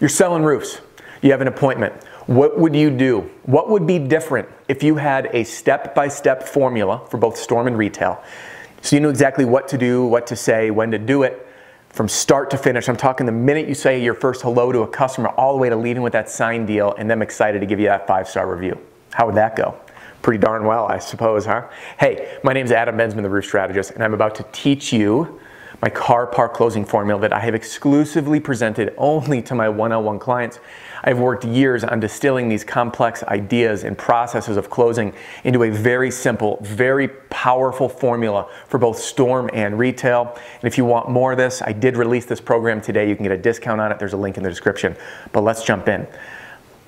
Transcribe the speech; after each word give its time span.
You're 0.00 0.08
selling 0.08 0.44
roofs. 0.44 0.80
You 1.22 1.32
have 1.32 1.40
an 1.40 1.48
appointment. 1.48 1.92
What 2.26 2.58
would 2.58 2.76
you 2.76 2.90
do? 2.90 3.30
What 3.44 3.68
would 3.70 3.86
be 3.86 3.98
different 3.98 4.48
if 4.68 4.82
you 4.82 4.96
had 4.96 5.26
a 5.32 5.44
step 5.44 5.94
by 5.94 6.08
step 6.08 6.44
formula 6.44 7.04
for 7.10 7.16
both 7.16 7.36
storm 7.36 7.66
and 7.66 7.76
retail? 7.76 8.22
So 8.80 8.94
you 8.94 9.00
knew 9.00 9.08
exactly 9.08 9.44
what 9.44 9.66
to 9.68 9.78
do, 9.78 10.04
what 10.04 10.26
to 10.28 10.36
say, 10.36 10.70
when 10.70 10.92
to 10.92 10.98
do 10.98 11.24
it 11.24 11.46
from 11.88 12.06
start 12.06 12.50
to 12.50 12.56
finish. 12.56 12.88
I'm 12.88 12.96
talking 12.96 13.26
the 13.26 13.32
minute 13.32 13.66
you 13.66 13.74
say 13.74 14.00
your 14.00 14.14
first 14.14 14.42
hello 14.42 14.70
to 14.70 14.82
a 14.82 14.86
customer, 14.86 15.30
all 15.30 15.54
the 15.54 15.58
way 15.58 15.68
to 15.68 15.74
leaving 15.74 16.02
with 16.02 16.12
that 16.12 16.28
signed 16.28 16.68
deal 16.68 16.94
and 16.96 17.10
them 17.10 17.22
excited 17.22 17.58
to 17.60 17.66
give 17.66 17.80
you 17.80 17.86
that 17.86 18.06
five 18.06 18.28
star 18.28 18.48
review. 18.48 18.78
How 19.12 19.26
would 19.26 19.34
that 19.34 19.56
go? 19.56 19.74
Pretty 20.22 20.38
darn 20.38 20.64
well, 20.64 20.86
I 20.86 20.98
suppose, 20.98 21.44
huh? 21.44 21.66
Hey, 21.98 22.38
my 22.44 22.52
name 22.52 22.66
is 22.66 22.72
Adam 22.72 22.96
Bensman, 22.96 23.22
the 23.22 23.30
Roof 23.30 23.46
Strategist, 23.46 23.92
and 23.92 24.04
I'm 24.04 24.14
about 24.14 24.36
to 24.36 24.46
teach 24.52 24.92
you 24.92 25.40
my 25.80 25.88
car 25.88 26.26
park 26.26 26.54
closing 26.54 26.84
formula 26.84 27.20
that 27.20 27.32
I 27.32 27.40
have 27.40 27.54
exclusively 27.54 28.40
presented 28.40 28.94
only 28.96 29.40
to 29.42 29.54
my 29.54 29.68
one 29.68 29.92
on 29.92 30.04
one 30.04 30.18
clients. 30.18 30.58
I've 31.04 31.18
worked 31.18 31.44
years 31.44 31.84
on 31.84 32.00
distilling 32.00 32.48
these 32.48 32.64
complex 32.64 33.22
ideas 33.24 33.84
and 33.84 33.96
processes 33.96 34.56
of 34.56 34.68
closing 34.68 35.14
into 35.44 35.62
a 35.62 35.70
very 35.70 36.10
simple, 36.10 36.58
very 36.62 37.08
powerful 37.08 37.88
formula 37.88 38.48
for 38.66 38.78
both 38.78 38.98
storm 38.98 39.48
and 39.52 39.78
retail. 39.78 40.36
And 40.60 40.64
if 40.64 40.76
you 40.76 40.84
want 40.84 41.08
more 41.08 41.32
of 41.32 41.38
this, 41.38 41.62
I 41.62 41.72
did 41.72 41.96
release 41.96 42.26
this 42.26 42.40
program 42.40 42.80
today. 42.80 43.08
You 43.08 43.14
can 43.14 43.22
get 43.22 43.32
a 43.32 43.38
discount 43.38 43.80
on 43.80 43.92
it. 43.92 43.98
There's 44.00 44.14
a 44.14 44.18
link 44.18 44.36
in 44.36 44.42
the 44.42 44.50
description. 44.50 44.96
But 45.32 45.42
let's 45.42 45.62
jump 45.62 45.88
in 45.88 46.06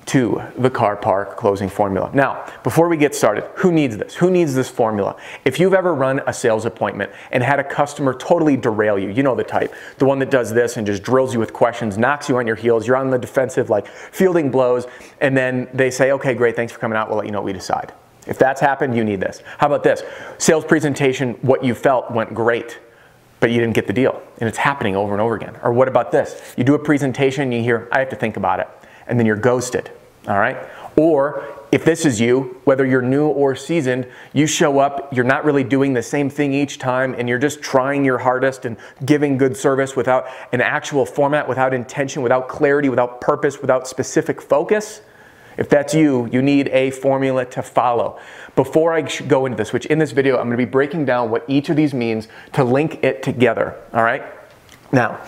to 0.07 0.41
the 0.57 0.69
car 0.69 0.95
park 0.95 1.37
closing 1.37 1.69
formula. 1.69 2.09
Now, 2.13 2.51
before 2.63 2.89
we 2.89 2.97
get 2.97 3.13
started, 3.15 3.43
who 3.55 3.71
needs 3.71 3.97
this? 3.97 4.15
Who 4.15 4.31
needs 4.31 4.53
this 4.53 4.69
formula? 4.69 5.15
If 5.45 5.59
you've 5.59 5.73
ever 5.73 5.93
run 5.93 6.21
a 6.27 6.33
sales 6.33 6.65
appointment 6.65 7.11
and 7.31 7.43
had 7.43 7.59
a 7.59 7.63
customer 7.63 8.13
totally 8.13 8.57
derail 8.57 8.97
you, 8.97 9.09
you 9.09 9.23
know 9.23 9.35
the 9.35 9.43
type, 9.43 9.73
the 9.99 10.05
one 10.05 10.19
that 10.19 10.31
does 10.31 10.53
this 10.53 10.77
and 10.77 10.87
just 10.87 11.03
drills 11.03 11.33
you 11.33 11.39
with 11.39 11.53
questions, 11.53 11.97
knocks 11.97 12.27
you 12.29 12.37
on 12.37 12.47
your 12.47 12.55
heels, 12.55 12.87
you're 12.87 12.97
on 12.97 13.09
the 13.09 13.19
defensive, 13.19 13.69
like 13.69 13.87
fielding 13.87 14.49
blows, 14.49 14.87
and 15.19 15.37
then 15.37 15.69
they 15.73 15.91
say, 15.91 16.11
okay, 16.11 16.33
great, 16.33 16.55
thanks 16.55 16.73
for 16.73 16.79
coming 16.79 16.97
out, 16.97 17.07
we'll 17.07 17.17
let 17.17 17.25
you 17.25 17.31
know 17.31 17.39
what 17.39 17.45
we 17.45 17.53
decide. 17.53 17.93
If 18.27 18.37
that's 18.37 18.61
happened, 18.61 18.95
you 18.95 19.03
need 19.03 19.19
this. 19.19 19.41
How 19.57 19.67
about 19.67 19.83
this? 19.83 20.03
Sales 20.37 20.65
presentation, 20.65 21.33
what 21.41 21.63
you 21.63 21.75
felt 21.75 22.11
went 22.11 22.33
great 22.33 22.79
but 23.39 23.49
you 23.49 23.59
didn't 23.59 23.73
get 23.73 23.87
the 23.87 23.93
deal. 23.93 24.21
And 24.37 24.47
it's 24.47 24.59
happening 24.59 24.95
over 24.95 25.13
and 25.13 25.19
over 25.19 25.35
again. 25.35 25.57
Or 25.63 25.73
what 25.73 25.87
about 25.87 26.11
this? 26.11 26.53
You 26.57 26.63
do 26.63 26.75
a 26.75 26.79
presentation, 26.79 27.51
you 27.51 27.63
hear, 27.63 27.89
I 27.91 27.97
have 27.97 28.09
to 28.09 28.15
think 28.15 28.37
about 28.37 28.59
it 28.59 28.69
and 29.11 29.19
then 29.19 29.27
you're 29.27 29.35
ghosted. 29.35 29.91
All 30.27 30.39
right? 30.39 30.57
Or 30.95 31.45
if 31.71 31.85
this 31.85 32.05
is 32.05 32.19
you, 32.19 32.59
whether 32.63 32.85
you're 32.85 33.01
new 33.01 33.27
or 33.27 33.55
seasoned, 33.55 34.07
you 34.33 34.47
show 34.47 34.79
up, 34.79 35.13
you're 35.13 35.25
not 35.25 35.45
really 35.45 35.63
doing 35.63 35.93
the 35.93 36.01
same 36.01 36.29
thing 36.29 36.53
each 36.53 36.79
time, 36.79 37.13
and 37.17 37.29
you're 37.29 37.39
just 37.39 37.61
trying 37.61 38.03
your 38.03 38.17
hardest 38.17 38.65
and 38.65 38.77
giving 39.05 39.37
good 39.37 39.55
service 39.55 39.95
without 39.95 40.27
an 40.51 40.61
actual 40.61 41.05
format, 41.05 41.47
without 41.47 41.73
intention, 41.73 42.21
without 42.21 42.49
clarity, 42.49 42.89
without 42.89 43.21
purpose, 43.21 43.61
without 43.61 43.87
specific 43.87 44.41
focus. 44.41 45.01
If 45.57 45.69
that's 45.69 45.93
you, 45.93 46.27
you 46.31 46.41
need 46.41 46.69
a 46.69 46.91
formula 46.91 47.45
to 47.45 47.61
follow. 47.61 48.19
Before 48.55 48.93
I 48.93 49.01
go 49.01 49.45
into 49.45 49.57
this, 49.57 49.73
which 49.73 49.85
in 49.87 49.99
this 49.99 50.11
video, 50.11 50.37
I'm 50.37 50.49
to 50.49 50.57
be 50.57 50.65
breaking 50.65 51.05
down 51.05 51.29
what 51.29 51.43
each 51.47 51.69
of 51.69 51.75
these 51.75 51.93
means 51.93 52.27
to 52.53 52.63
link 52.63 53.03
it 53.03 53.23
together. 53.23 53.75
All 53.93 54.03
right? 54.03 54.23
Now, 54.91 55.21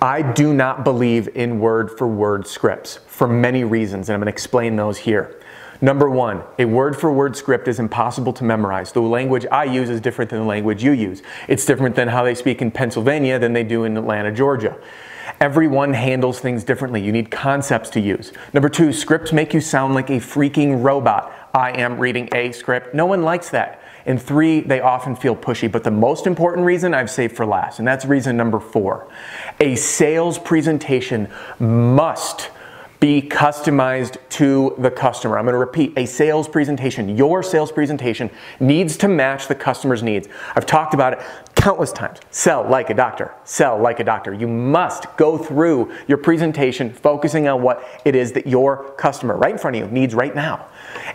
I 0.00 0.22
do 0.22 0.54
not 0.54 0.84
believe 0.84 1.28
in 1.34 1.58
word 1.58 1.98
for 1.98 2.06
word 2.06 2.46
scripts 2.46 3.00
for 3.06 3.26
many 3.26 3.64
reasons, 3.64 4.08
and 4.08 4.14
I'm 4.14 4.20
going 4.20 4.26
to 4.26 4.32
explain 4.32 4.76
those 4.76 4.96
here. 4.98 5.40
Number 5.80 6.08
one, 6.10 6.42
a 6.58 6.64
word 6.64 6.96
for 6.96 7.12
word 7.12 7.36
script 7.36 7.68
is 7.68 7.78
impossible 7.78 8.32
to 8.34 8.44
memorize. 8.44 8.92
The 8.92 9.00
language 9.00 9.46
I 9.50 9.64
use 9.64 9.90
is 9.90 10.00
different 10.00 10.30
than 10.30 10.40
the 10.40 10.46
language 10.46 10.82
you 10.82 10.92
use. 10.92 11.22
It's 11.48 11.64
different 11.64 11.94
than 11.94 12.08
how 12.08 12.24
they 12.24 12.34
speak 12.34 12.62
in 12.62 12.70
Pennsylvania 12.70 13.38
than 13.38 13.52
they 13.52 13.64
do 13.64 13.84
in 13.84 13.96
Atlanta, 13.96 14.32
Georgia. 14.32 14.76
Everyone 15.40 15.94
handles 15.94 16.40
things 16.40 16.64
differently. 16.64 17.00
You 17.00 17.12
need 17.12 17.30
concepts 17.30 17.90
to 17.90 18.00
use. 18.00 18.32
Number 18.52 18.68
two, 18.68 18.92
scripts 18.92 19.32
make 19.32 19.54
you 19.54 19.60
sound 19.60 19.94
like 19.94 20.10
a 20.10 20.18
freaking 20.18 20.82
robot. 20.82 21.32
I 21.54 21.70
am 21.70 21.98
reading 21.98 22.28
a 22.32 22.50
script. 22.50 22.94
No 22.94 23.06
one 23.06 23.22
likes 23.22 23.50
that. 23.50 23.80
And 24.08 24.20
three, 24.20 24.60
they 24.60 24.80
often 24.80 25.14
feel 25.14 25.36
pushy. 25.36 25.70
But 25.70 25.84
the 25.84 25.90
most 25.90 26.26
important 26.26 26.66
reason 26.66 26.94
I've 26.94 27.10
saved 27.10 27.36
for 27.36 27.44
last, 27.44 27.78
and 27.78 27.86
that's 27.86 28.06
reason 28.06 28.36
number 28.36 28.58
four. 28.58 29.06
A 29.60 29.76
sales 29.76 30.38
presentation 30.38 31.28
must 31.60 32.50
be 33.00 33.22
customized 33.22 34.16
to 34.28 34.74
the 34.78 34.90
customer. 34.90 35.38
I'm 35.38 35.44
going 35.44 35.52
to 35.52 35.58
repeat 35.58 35.92
a 35.96 36.06
sales 36.06 36.48
presentation. 36.48 37.16
Your 37.16 37.42
sales 37.42 37.70
presentation 37.70 38.30
needs 38.58 38.96
to 38.96 39.08
match 39.08 39.46
the 39.46 39.54
customer's 39.54 40.02
needs. 40.02 40.26
I've 40.56 40.66
talked 40.66 40.94
about 40.94 41.12
it 41.12 41.20
countless 41.54 41.92
times. 41.92 42.18
Sell 42.30 42.68
like 42.68 42.90
a 42.90 42.94
doctor. 42.94 43.34
Sell 43.44 43.78
like 43.78 44.00
a 44.00 44.04
doctor. 44.04 44.32
You 44.32 44.48
must 44.48 45.04
go 45.16 45.38
through 45.38 45.92
your 46.08 46.18
presentation 46.18 46.92
focusing 46.92 47.46
on 47.46 47.62
what 47.62 47.86
it 48.04 48.16
is 48.16 48.32
that 48.32 48.46
your 48.46 48.92
customer 48.92 49.36
right 49.36 49.52
in 49.52 49.58
front 49.58 49.76
of 49.76 49.82
you 49.82 49.88
needs 49.92 50.14
right 50.14 50.34
now. 50.34 50.66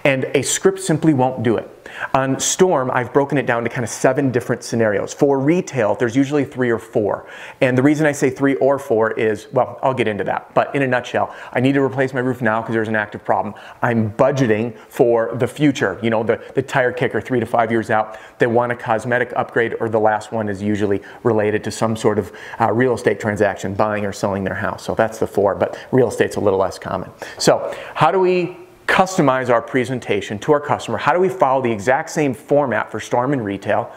And 0.03 0.25
a 0.34 0.41
script 0.41 0.79
simply 0.79 1.13
won't 1.13 1.44
do 1.44 1.57
it. 1.57 1.69
On 2.13 2.39
Storm, 2.39 2.91
I've 2.91 3.13
broken 3.13 3.38
it 3.38 3.45
down 3.45 3.63
to 3.63 3.69
kind 3.69 3.84
of 3.84 3.89
seven 3.89 4.31
different 4.31 4.63
scenarios. 4.63 5.13
For 5.13 5.39
retail, 5.39 5.95
there's 5.95 6.16
usually 6.16 6.45
three 6.45 6.69
or 6.69 6.79
four. 6.79 7.28
And 7.61 7.78
the 7.78 7.83
reason 7.83 8.06
I 8.06 8.12
say 8.12 8.29
three 8.29 8.56
or 8.56 8.79
four 8.79 9.12
is, 9.12 9.47
well, 9.51 9.79
I'll 9.83 9.94
get 9.94 10.07
into 10.07 10.23
that. 10.25 10.53
But 10.53 10.73
in 10.75 10.81
a 10.81 10.88
nutshell, 10.88 11.35
I 11.51 11.59
need 11.59 11.73
to 11.73 11.81
replace 11.81 12.13
my 12.13 12.19
roof 12.19 12.41
now 12.41 12.62
because 12.62 12.73
there's 12.73 12.88
an 12.88 12.95
active 12.95 13.23
problem. 13.23 13.56
I'm 13.81 14.12
budgeting 14.12 14.78
for 14.89 15.35
the 15.35 15.47
future, 15.47 16.00
you 16.01 16.09
know, 16.09 16.23
the, 16.23 16.41
the 16.56 16.62
tire 16.62 16.91
kicker 16.91 17.22
three 17.22 17.39
to 17.39 17.45
five 17.45 17.72
years 17.72 17.89
out. 17.89 18.17
They 18.39 18.47
want 18.47 18.72
a 18.72 18.75
cosmetic 18.75 19.33
upgrade, 19.35 19.75
or 19.79 19.89
the 19.89 20.00
last 20.00 20.31
one 20.31 20.50
is 20.50 20.62
usually 20.62 21.01
related 21.23 21.63
to 21.66 21.72
some 21.72 21.95
sort 21.95 22.19
of 22.19 22.31
uh, 22.59 22.72
real 22.72 22.94
estate 22.94 23.19
transaction, 23.19 23.73
buying 23.73 24.06
or 24.06 24.13
selling 24.13 24.44
their 24.44 24.56
house. 24.56 24.83
So 24.83 24.95
that's 24.95 25.19
the 25.19 25.28
four, 25.28 25.56
but 25.56 25.78
real 25.91 26.07
estate's 26.07 26.35
a 26.35 26.39
little 26.39 26.59
less 26.59 26.79
common. 26.79 27.12
So, 27.38 27.75
how 27.95 28.12
do 28.12 28.19
we 28.19 28.57
customize 28.88 29.49
our 29.49 29.61
presentation 29.61 30.39
to 30.39 30.51
our 30.53 30.59
customer? 30.59 30.97
How 30.97 31.13
do 31.13 31.19
we 31.19 31.29
follow 31.29 31.61
the 31.61 31.71
exact 31.71 32.09
same 32.09 32.33
format 32.33 32.91
for 32.91 32.99
Storm 32.99 33.33
and 33.33 33.44
Retail 33.44 33.91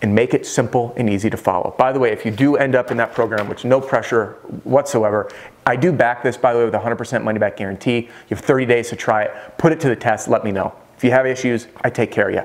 and 0.00 0.14
make 0.14 0.32
it 0.32 0.46
simple 0.46 0.94
and 0.96 1.10
easy 1.10 1.28
to 1.30 1.36
follow? 1.36 1.74
By 1.78 1.92
the 1.92 1.98
way, 1.98 2.12
if 2.12 2.24
you 2.24 2.30
do 2.30 2.56
end 2.56 2.74
up 2.74 2.90
in 2.90 2.96
that 2.98 3.14
program, 3.14 3.48
which 3.48 3.64
no 3.64 3.80
pressure 3.80 4.32
whatsoever, 4.64 5.30
I 5.66 5.76
do 5.76 5.92
back 5.92 6.22
this, 6.22 6.36
by 6.36 6.52
the 6.52 6.58
way, 6.60 6.64
with 6.64 6.74
a 6.74 6.78
100% 6.78 7.22
money 7.24 7.38
back 7.38 7.56
guarantee. 7.56 8.08
You 8.28 8.36
have 8.36 8.40
30 8.40 8.66
days 8.66 8.88
to 8.90 8.96
try 8.96 9.24
it. 9.24 9.58
Put 9.58 9.72
it 9.72 9.80
to 9.80 9.88
the 9.88 9.96
test. 9.96 10.28
Let 10.28 10.44
me 10.44 10.52
know. 10.52 10.74
If 10.96 11.04
you 11.04 11.10
have 11.10 11.26
issues, 11.26 11.68
I 11.82 11.90
take 11.90 12.10
care 12.10 12.28
of 12.28 12.34
you. 12.34 12.42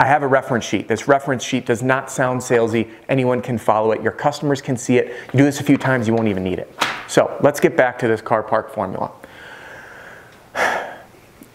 I 0.00 0.06
have 0.06 0.22
a 0.22 0.28
reference 0.28 0.64
sheet. 0.64 0.86
This 0.86 1.08
reference 1.08 1.42
sheet 1.42 1.66
does 1.66 1.82
not 1.82 2.10
sound 2.10 2.40
salesy. 2.40 2.90
Anyone 3.08 3.40
can 3.40 3.58
follow 3.58 3.90
it. 3.90 4.00
Your 4.00 4.12
customers 4.12 4.62
can 4.62 4.76
see 4.76 4.96
it. 4.96 5.08
You 5.32 5.38
do 5.38 5.44
this 5.44 5.60
a 5.60 5.64
few 5.64 5.76
times, 5.76 6.06
you 6.06 6.14
won't 6.14 6.28
even 6.28 6.44
need 6.44 6.60
it. 6.60 6.72
So 7.08 7.36
let's 7.42 7.58
get 7.58 7.76
back 7.76 7.98
to 8.00 8.08
this 8.08 8.20
car 8.20 8.42
park 8.42 8.72
formula. 8.72 9.10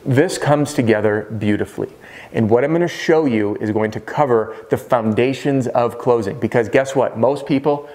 This 0.05 0.37
comes 0.37 0.73
together 0.73 1.27
beautifully. 1.37 1.89
And 2.33 2.49
what 2.49 2.63
I'm 2.63 2.71
going 2.71 2.81
to 2.81 2.87
show 2.87 3.25
you 3.25 3.55
is 3.57 3.71
going 3.71 3.91
to 3.91 3.99
cover 3.99 4.55
the 4.69 4.77
foundations 4.77 5.67
of 5.67 5.97
closing. 5.97 6.39
Because 6.39 6.67
guess 6.67 6.95
what? 6.95 7.17
Most 7.17 7.45
people 7.45 7.87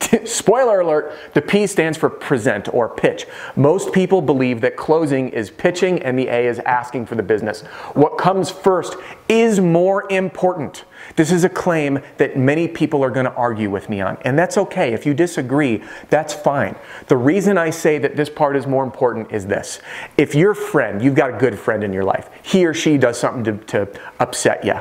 Spoiler 0.24 0.80
alert, 0.80 1.16
the 1.34 1.42
P 1.42 1.66
stands 1.66 1.98
for 1.98 2.08
present 2.08 2.72
or 2.72 2.88
pitch. 2.88 3.26
Most 3.56 3.92
people 3.92 4.22
believe 4.22 4.60
that 4.62 4.76
closing 4.76 5.28
is 5.28 5.50
pitching 5.50 6.02
and 6.02 6.18
the 6.18 6.28
A 6.28 6.46
is 6.46 6.58
asking 6.60 7.06
for 7.06 7.14
the 7.14 7.22
business. 7.22 7.62
What 7.94 8.18
comes 8.18 8.50
first 8.50 8.96
is 9.28 9.60
more 9.60 10.10
important. 10.10 10.84
This 11.16 11.32
is 11.32 11.44
a 11.44 11.48
claim 11.48 12.00
that 12.18 12.36
many 12.36 12.68
people 12.68 13.02
are 13.04 13.10
going 13.10 13.26
to 13.26 13.34
argue 13.34 13.70
with 13.70 13.88
me 13.88 14.00
on, 14.00 14.16
and 14.22 14.38
that's 14.38 14.56
okay. 14.56 14.92
If 14.92 15.06
you 15.06 15.14
disagree, 15.14 15.82
that's 16.08 16.34
fine. 16.34 16.76
The 17.08 17.16
reason 17.16 17.58
I 17.58 17.70
say 17.70 17.98
that 17.98 18.16
this 18.16 18.30
part 18.30 18.56
is 18.56 18.66
more 18.66 18.84
important 18.84 19.32
is 19.32 19.46
this. 19.46 19.80
If 20.16 20.34
your 20.34 20.54
friend, 20.54 21.02
you've 21.02 21.14
got 21.14 21.34
a 21.34 21.38
good 21.38 21.58
friend 21.58 21.82
in 21.82 21.92
your 21.92 22.04
life, 22.04 22.30
he 22.42 22.66
or 22.66 22.74
she 22.74 22.96
does 22.96 23.18
something 23.18 23.44
to, 23.44 23.64
to 23.66 24.00
upset 24.18 24.64
you 24.64 24.80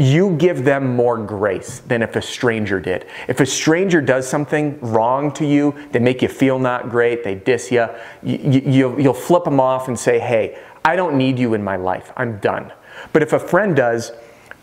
you 0.00 0.34
give 0.36 0.64
them 0.64 0.96
more 0.96 1.18
grace 1.18 1.80
than 1.80 2.02
if 2.02 2.16
a 2.16 2.22
stranger 2.22 2.80
did. 2.80 3.04
If 3.28 3.40
a 3.40 3.44
stranger 3.44 4.00
does 4.00 4.26
something 4.26 4.80
wrong 4.80 5.30
to 5.32 5.44
you, 5.44 5.74
they 5.92 5.98
make 5.98 6.22
you 6.22 6.28
feel 6.28 6.58
not 6.58 6.88
great, 6.88 7.22
they 7.22 7.34
diss 7.34 7.70
you, 7.70 7.86
you, 8.22 8.62
you 8.64 8.98
you'll 8.98 9.12
flip 9.12 9.44
them 9.44 9.60
off 9.60 9.88
and 9.88 9.98
say, 9.98 10.18
hey, 10.18 10.58
I 10.86 10.96
don't 10.96 11.18
need 11.18 11.38
you 11.38 11.52
in 11.52 11.62
my 11.62 11.76
life, 11.76 12.12
I'm 12.16 12.38
done. 12.38 12.72
But 13.12 13.22
if 13.22 13.34
a 13.34 13.38
friend 13.38 13.76
does, 13.76 14.12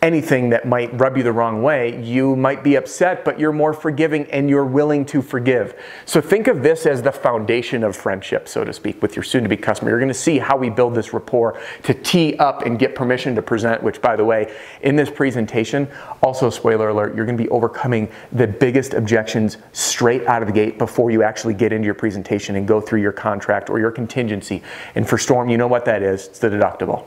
anything 0.00 0.50
that 0.50 0.66
might 0.66 0.96
rub 0.98 1.16
you 1.16 1.22
the 1.22 1.32
wrong 1.32 1.62
way, 1.62 2.00
you 2.02 2.36
might 2.36 2.62
be 2.62 2.76
upset, 2.76 3.24
but 3.24 3.38
you're 3.38 3.52
more 3.52 3.72
forgiving 3.72 4.30
and 4.30 4.48
you're 4.48 4.64
willing 4.64 5.04
to 5.04 5.20
forgive. 5.20 5.74
So 6.04 6.20
think 6.20 6.46
of 6.46 6.62
this 6.62 6.86
as 6.86 7.02
the 7.02 7.10
foundation 7.10 7.82
of 7.82 7.96
friendship, 7.96 8.48
so 8.48 8.64
to 8.64 8.72
speak, 8.72 9.02
with 9.02 9.16
your 9.16 9.24
soon 9.24 9.42
to 9.42 9.48
be 9.48 9.56
customer. 9.56 9.90
You're 9.90 9.98
going 9.98 10.08
to 10.08 10.14
see 10.14 10.38
how 10.38 10.56
we 10.56 10.70
build 10.70 10.94
this 10.94 11.12
rapport 11.12 11.60
to 11.82 11.94
tee 11.94 12.36
up 12.38 12.62
and 12.62 12.78
get 12.78 12.94
permission 12.94 13.34
to 13.34 13.42
present, 13.42 13.82
which, 13.82 14.00
by 14.00 14.14
the 14.14 14.24
way, 14.24 14.54
in 14.82 14.94
this 14.94 15.10
presentation, 15.10 15.88
also, 16.22 16.50
spoiler 16.50 16.90
alert, 16.90 17.16
you're 17.16 17.26
going 17.26 17.36
to 17.36 17.42
be 17.42 17.50
overcoming 17.50 18.08
the 18.32 18.46
biggest 18.46 18.94
objections 18.94 19.56
straight 19.72 20.24
out 20.26 20.42
of 20.42 20.48
the 20.48 20.54
gate 20.54 20.78
before 20.78 21.10
you 21.10 21.22
actually 21.22 21.54
get 21.54 21.72
into 21.72 21.86
your 21.86 21.94
presentation 21.94 22.56
and 22.56 22.68
go 22.68 22.80
through 22.80 23.00
your 23.00 23.12
contract 23.12 23.68
or 23.68 23.80
your 23.80 23.90
contingency. 23.90 24.62
And 24.94 25.08
for 25.08 25.18
Storm, 25.18 25.48
you 25.48 25.56
know 25.56 25.68
what 25.68 25.84
that 25.86 26.02
is 26.02 26.28
it's 26.28 26.38
the 26.38 26.48
deductible 26.48 27.04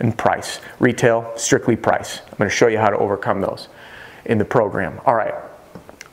and 0.00 0.16
price. 0.16 0.60
Retail, 0.78 1.32
strictly 1.36 1.76
price. 1.76 2.20
I'm 2.30 2.38
going 2.38 2.50
to 2.50 2.56
show 2.56 2.68
you 2.68 2.78
how 2.78 2.90
to 2.90 2.98
overcome 2.98 3.40
those 3.40 3.68
in 4.24 4.38
the 4.38 4.44
program. 4.44 5.00
All 5.06 5.14
right, 5.14 5.34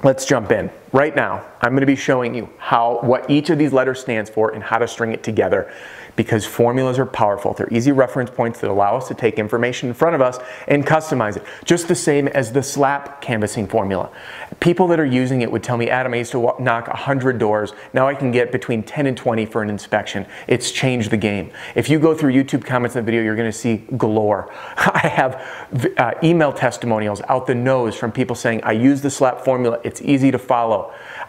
let's 0.03 0.25
jump 0.25 0.51
in. 0.51 0.69
Right 0.93 1.15
now, 1.15 1.45
I'm 1.61 1.71
going 1.71 1.81
to 1.81 1.87
be 1.87 1.95
showing 1.95 2.35
you 2.35 2.49
how 2.57 2.99
what 3.01 3.29
each 3.29 3.49
of 3.49 3.57
these 3.57 3.71
letters 3.71 4.01
stands 4.01 4.29
for 4.29 4.51
and 4.51 4.61
how 4.61 4.77
to 4.77 4.87
string 4.87 5.13
it 5.13 5.23
together 5.23 5.71
because 6.15 6.45
formulas 6.45 6.99
are 6.99 7.05
powerful. 7.05 7.53
They're 7.53 7.71
easy 7.71 7.91
reference 7.91 8.29
points 8.29 8.59
that 8.59 8.69
allow 8.69 8.97
us 8.97 9.07
to 9.07 9.13
take 9.13 9.39
information 9.39 9.89
in 9.89 9.95
front 9.95 10.15
of 10.15 10.21
us 10.21 10.39
and 10.67 10.85
customize 10.85 11.37
it, 11.37 11.43
just 11.63 11.87
the 11.87 11.95
same 11.95 12.27
as 12.27 12.51
the 12.51 12.61
SLAP 12.61 13.21
canvassing 13.21 13.67
formula. 13.67 14.09
People 14.59 14.87
that 14.87 14.99
are 14.99 15.05
using 15.05 15.41
it 15.41 15.51
would 15.51 15.63
tell 15.63 15.77
me, 15.77 15.89
Adam, 15.89 16.13
I 16.13 16.17
used 16.17 16.31
to 16.33 16.53
knock 16.59 16.87
100 16.87 17.37
doors. 17.37 17.73
Now 17.93 18.07
I 18.07 18.13
can 18.13 18.31
get 18.31 18.51
between 18.51 18.83
10 18.83 19.07
and 19.07 19.15
20 19.15 19.45
for 19.45 19.61
an 19.61 19.69
inspection. 19.69 20.25
It's 20.47 20.71
changed 20.71 21.11
the 21.11 21.17
game. 21.17 21.51
If 21.75 21.89
you 21.89 21.99
go 21.99 22.13
through 22.13 22.33
YouTube 22.33 22.65
comments 22.65 22.95
in 22.95 23.03
the 23.03 23.05
video, 23.05 23.23
you're 23.23 23.35
going 23.35 23.51
to 23.51 23.57
see 23.57 23.77
galore. 23.97 24.51
I 24.77 25.07
have 25.07 25.95
uh, 25.97 26.13
email 26.23 26.51
testimonials 26.51 27.21
out 27.29 27.47
the 27.47 27.55
nose 27.55 27.95
from 27.95 28.11
people 28.11 28.35
saying, 28.35 28.61
I 28.63 28.73
use 28.73 29.01
the 29.01 29.09
SLAP 29.09 29.45
formula. 29.45 29.79
It's 29.83 30.01
easy 30.01 30.31
to 30.31 30.39
follow. 30.39 30.80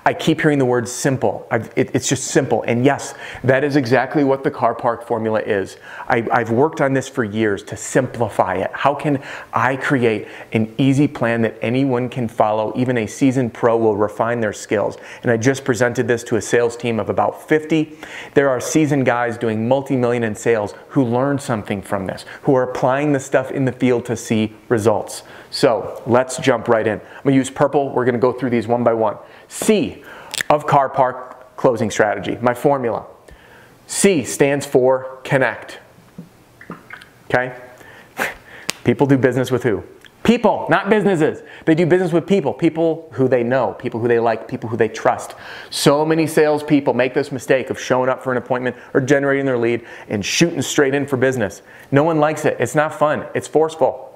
I 0.05 0.15
keep 0.15 0.41
hearing 0.41 0.59
the 0.59 0.65
word 0.65 0.89
simple. 0.89 1.47
It, 1.53 1.91
it's 1.95 2.09
just 2.09 2.25
simple. 2.25 2.65
And 2.67 2.85
yes, 2.85 3.15
that 3.45 3.63
is 3.63 3.77
exactly 3.77 4.25
what 4.25 4.43
the 4.43 4.51
car 4.51 4.75
park 4.75 5.07
formula 5.07 5.41
is. 5.41 5.77
I, 6.09 6.27
I've 6.33 6.51
worked 6.51 6.81
on 6.81 6.93
this 6.93 7.09
for 7.09 7.23
years 7.23 7.63
to 7.65 7.77
simplify 7.77 8.57
it. 8.57 8.71
How 8.73 8.95
can 8.95 9.23
I 9.53 9.77
create 9.77 10.27
an 10.53 10.75
easy 10.77 11.07
plan 11.07 11.43
that 11.43 11.57
anyone 11.63 12.09
can 12.09 12.27
follow? 12.27 12.73
Even 12.77 12.99
a 12.99 13.07
seasoned 13.07 13.55
pro 13.55 13.77
will 13.77 13.97
refine 13.97 14.41
their 14.41 14.53
skills. 14.53 14.97
And 15.23 15.31
I 15.31 15.37
just 15.37 15.65
presented 15.65 16.09
this 16.09 16.25
to 16.25 16.37
a 16.37 16.43
sales 16.43 16.77
team 16.77 16.99
of 16.99 17.09
about 17.09 17.49
50. 17.49 17.97
There 18.35 18.49
are 18.49 18.61
seasoned 18.61 19.07
guys 19.07 19.39
doing 19.39 19.69
multi 19.69 19.97
million 19.97 20.25
in 20.25 20.35
sales 20.35 20.75
who 20.89 21.05
learned 21.05 21.41
something 21.41 21.81
from 21.81 22.07
this, 22.07 22.25
who 22.43 22.57
are 22.57 22.65
applying 22.65 23.13
the 23.13 23.21
stuff 23.21 23.53
in 23.53 23.67
the 23.67 23.73
field 23.73 24.05
to 24.07 24.17
see 24.17 24.53
results. 24.69 25.23
So 25.53 26.03
let's 26.07 26.39
jump 26.39 26.67
right 26.67 26.87
in. 26.87 26.99
I'm 26.99 27.23
gonna 27.25 27.37
use 27.37 27.51
purple. 27.51 27.91
We're 27.91 28.07
gonna 28.07 28.19
go 28.19 28.33
through 28.33 28.51
these 28.51 28.67
one 28.67 28.83
by 28.83 28.95
one. 28.95 29.19
C 29.49 30.03
of 30.49 30.67
car 30.67 30.89
park 30.89 31.57
closing 31.57 31.91
strategy, 31.91 32.39
my 32.41 32.55
formula. 32.55 33.05
C 33.87 34.25
stands 34.25 34.65
for 34.65 35.21
connect. 35.25 35.79
Okay? 37.27 37.55
People 38.85 39.07
do 39.07 39.19
business 39.19 39.51
with 39.51 39.63
who? 39.63 39.85
People, 40.23 40.67
not 40.71 40.89
businesses. 40.89 41.43
They 41.67 41.75
do 41.75 41.85
business 41.85 42.13
with 42.13 42.29
people, 42.29 42.55
people 42.55 43.11
who 43.13 43.27
they 43.27 43.43
know, 43.43 43.73
people 43.73 43.99
who 43.99 44.07
they 44.07 44.21
like, 44.21 44.47
people 44.47 44.71
who 44.71 44.77
they 44.77 44.89
trust. 44.89 45.35
So 45.71 46.07
many 46.07 46.29
salespeople 46.29 46.95
make 46.95 47.13
this 47.13 47.33
mistake 47.33 47.71
of 47.71 47.81
showing 47.81 48.09
up 48.09 48.23
for 48.23 48.31
an 48.31 48.39
appointment 48.39 48.77
or 48.95 49.01
generating 49.01 49.47
their 49.47 49.59
lead 49.59 49.85
and 50.09 50.25
shooting 50.25 50.63
straight 50.63 50.95
in 50.95 51.09
for 51.09 51.17
business. 51.17 51.63
No 51.91 52.05
one 52.05 52.21
likes 52.21 52.45
it. 52.45 52.57
It's 52.61 52.77
not 52.77 52.95
fun. 52.95 53.27
It's 53.35 53.49
forceful 53.49 54.12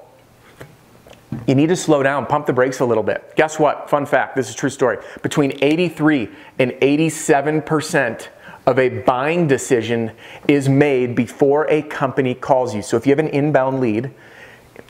you 1.47 1.55
need 1.55 1.69
to 1.69 1.75
slow 1.75 2.03
down, 2.03 2.25
pump 2.25 2.45
the 2.45 2.53
brakes 2.53 2.81
a 2.81 2.85
little 2.85 3.03
bit. 3.03 3.33
Guess 3.35 3.57
what? 3.57 3.89
Fun 3.89 4.05
fact 4.05 4.35
this 4.35 4.49
is 4.49 4.55
true 4.55 4.69
story. 4.69 4.97
Between 5.23 5.57
83 5.61 6.29
and 6.59 6.71
87% 6.73 8.27
of 8.67 8.77
a 8.77 8.89
buying 8.89 9.47
decision 9.47 10.11
is 10.49 10.67
made 10.67 11.15
before 11.15 11.65
a 11.69 11.81
company 11.83 12.35
calls 12.35 12.75
you. 12.75 12.81
So 12.81 12.97
if 12.97 13.07
you 13.07 13.11
have 13.11 13.19
an 13.19 13.29
inbound 13.29 13.79
lead, 13.79 14.13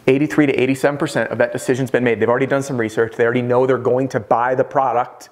83 0.07 0.48
to 0.48 0.57
87% 0.57 1.31
of 1.31 1.38
that 1.38 1.54
decision's 1.54 1.92
been 1.92 2.04
made. 2.04 2.19
They've 2.19 2.30
already 2.30 2.48
done 2.48 2.63
some 2.63 2.77
research, 2.77 3.15
they 3.15 3.24
already 3.24 3.44
know 3.44 3.68
they're 3.68 3.77
going 3.77 4.07
to 4.09 4.19
buy 4.19 4.56
the 4.56 4.63
product, 4.63 5.30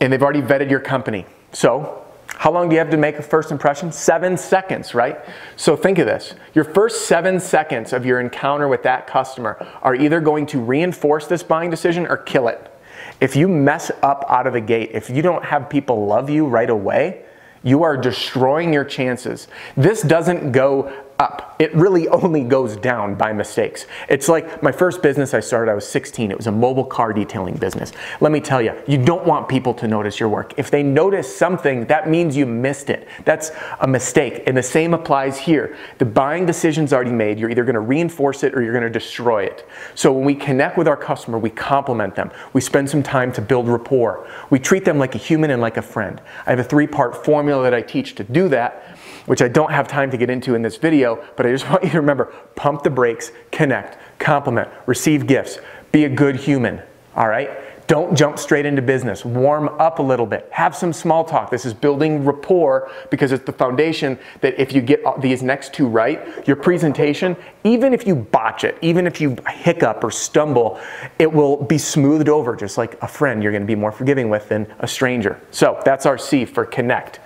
and 0.00 0.10
they've 0.12 0.22
already 0.22 0.40
vetted 0.40 0.70
your 0.70 0.80
company. 0.80 1.26
So 1.52 2.05
how 2.46 2.52
long 2.52 2.68
do 2.68 2.76
you 2.76 2.78
have 2.78 2.90
to 2.90 2.96
make 2.96 3.16
a 3.16 3.22
first 3.22 3.50
impression? 3.50 3.90
Seven 3.90 4.36
seconds, 4.36 4.94
right? 4.94 5.18
So 5.56 5.74
think 5.74 5.98
of 5.98 6.06
this. 6.06 6.34
Your 6.54 6.62
first 6.62 7.08
seven 7.08 7.40
seconds 7.40 7.92
of 7.92 8.06
your 8.06 8.20
encounter 8.20 8.68
with 8.68 8.84
that 8.84 9.08
customer 9.08 9.66
are 9.82 9.96
either 9.96 10.20
going 10.20 10.46
to 10.46 10.60
reinforce 10.60 11.26
this 11.26 11.42
buying 11.42 11.70
decision 11.70 12.06
or 12.06 12.16
kill 12.16 12.46
it. 12.46 12.72
If 13.20 13.34
you 13.34 13.48
mess 13.48 13.90
up 14.00 14.24
out 14.28 14.46
of 14.46 14.52
the 14.52 14.60
gate, 14.60 14.90
if 14.92 15.10
you 15.10 15.22
don't 15.22 15.44
have 15.44 15.68
people 15.68 16.06
love 16.06 16.30
you 16.30 16.46
right 16.46 16.70
away, 16.70 17.24
you 17.64 17.82
are 17.82 17.96
destroying 17.96 18.72
your 18.72 18.84
chances. 18.84 19.48
This 19.76 20.02
doesn't 20.02 20.52
go 20.52 20.92
up. 21.18 21.56
It 21.58 21.74
really 21.74 22.08
only 22.08 22.42
goes 22.44 22.76
down 22.76 23.14
by 23.14 23.32
mistakes. 23.32 23.86
It's 24.08 24.28
like 24.28 24.62
my 24.62 24.72
first 24.72 25.02
business 25.02 25.34
I 25.34 25.40
started, 25.40 25.70
I 25.70 25.74
was 25.74 25.88
16. 25.88 26.30
It 26.30 26.36
was 26.36 26.46
a 26.46 26.52
mobile 26.52 26.84
car 26.84 27.12
detailing 27.12 27.56
business. 27.56 27.92
Let 28.20 28.32
me 28.32 28.40
tell 28.40 28.60
you, 28.60 28.74
you 28.86 28.98
don't 28.98 29.26
want 29.26 29.48
people 29.48 29.74
to 29.74 29.88
notice 29.88 30.20
your 30.20 30.28
work. 30.28 30.54
If 30.56 30.70
they 30.70 30.82
notice 30.82 31.34
something, 31.34 31.86
that 31.86 32.08
means 32.08 32.36
you 32.36 32.46
missed 32.46 32.90
it. 32.90 33.08
That's 33.24 33.50
a 33.80 33.86
mistake. 33.86 34.42
And 34.46 34.56
the 34.56 34.62
same 34.62 34.94
applies 34.94 35.38
here. 35.38 35.76
The 35.98 36.04
buying 36.04 36.46
decision's 36.46 36.92
already 36.92 37.12
made. 37.12 37.38
You're 37.38 37.50
either 37.50 37.64
going 37.64 37.74
to 37.74 37.80
reinforce 37.80 38.42
it 38.42 38.54
or 38.54 38.62
you're 38.62 38.72
going 38.72 38.84
to 38.84 38.90
destroy 38.90 39.44
it. 39.44 39.66
So 39.94 40.12
when 40.12 40.24
we 40.24 40.34
connect 40.34 40.76
with 40.76 40.88
our 40.88 40.96
customer, 40.96 41.38
we 41.38 41.50
compliment 41.50 42.14
them. 42.14 42.30
We 42.52 42.60
spend 42.60 42.88
some 42.88 43.02
time 43.02 43.32
to 43.32 43.40
build 43.40 43.68
rapport. 43.68 44.28
We 44.50 44.58
treat 44.58 44.84
them 44.84 44.98
like 44.98 45.14
a 45.14 45.18
human 45.18 45.50
and 45.50 45.60
like 45.60 45.76
a 45.76 45.82
friend. 45.82 46.20
I 46.46 46.50
have 46.50 46.58
a 46.58 46.64
three 46.64 46.86
part 46.86 47.24
formula 47.24 47.62
that 47.64 47.74
I 47.74 47.82
teach 47.82 48.14
to 48.16 48.24
do 48.24 48.48
that 48.48 48.85
which 49.26 49.42
I 49.42 49.48
don't 49.48 49.70
have 49.70 49.86
time 49.86 50.10
to 50.10 50.16
get 50.16 50.30
into 50.30 50.54
in 50.54 50.62
this 50.62 50.76
video, 50.76 51.22
but 51.36 51.46
I 51.46 51.50
just 51.50 51.68
want 51.70 51.84
you 51.84 51.90
to 51.90 52.00
remember 52.00 52.32
pump 52.54 52.82
the 52.82 52.90
brakes, 52.90 53.32
connect, 53.52 53.98
compliment, 54.18 54.68
receive 54.86 55.26
gifts, 55.26 55.58
be 55.92 56.04
a 56.04 56.08
good 56.08 56.36
human, 56.36 56.80
all 57.14 57.28
right? 57.28 57.50
Don't 57.86 58.16
jump 58.16 58.36
straight 58.38 58.66
into 58.66 58.82
business. 58.82 59.24
Warm 59.24 59.68
up 59.78 60.00
a 60.00 60.02
little 60.02 60.26
bit. 60.26 60.48
Have 60.50 60.74
some 60.74 60.92
small 60.92 61.22
talk. 61.22 61.50
This 61.50 61.64
is 61.64 61.72
building 61.72 62.24
rapport 62.24 62.90
because 63.10 63.30
it's 63.30 63.44
the 63.44 63.52
foundation 63.52 64.18
that 64.40 64.60
if 64.60 64.72
you 64.72 64.80
get 64.82 65.04
these 65.20 65.40
next 65.40 65.72
two 65.72 65.86
right, 65.86 66.46
your 66.48 66.56
presentation, 66.56 67.36
even 67.62 67.94
if 67.94 68.04
you 68.04 68.16
botch 68.16 68.64
it, 68.64 68.76
even 68.82 69.06
if 69.06 69.20
you 69.20 69.36
hiccup 69.48 70.02
or 70.02 70.10
stumble, 70.10 70.80
it 71.20 71.32
will 71.32 71.62
be 71.62 71.78
smoothed 71.78 72.28
over 72.28 72.56
just 72.56 72.76
like 72.76 73.00
a 73.02 73.08
friend 73.08 73.40
you're 73.40 73.52
going 73.52 73.62
to 73.62 73.66
be 73.66 73.76
more 73.76 73.92
forgiving 73.92 74.28
with 74.28 74.48
than 74.48 74.66
a 74.80 74.88
stranger. 74.88 75.40
So 75.52 75.80
that's 75.84 76.06
our 76.06 76.18
C 76.18 76.44
for 76.44 76.64
connect. 76.64 77.18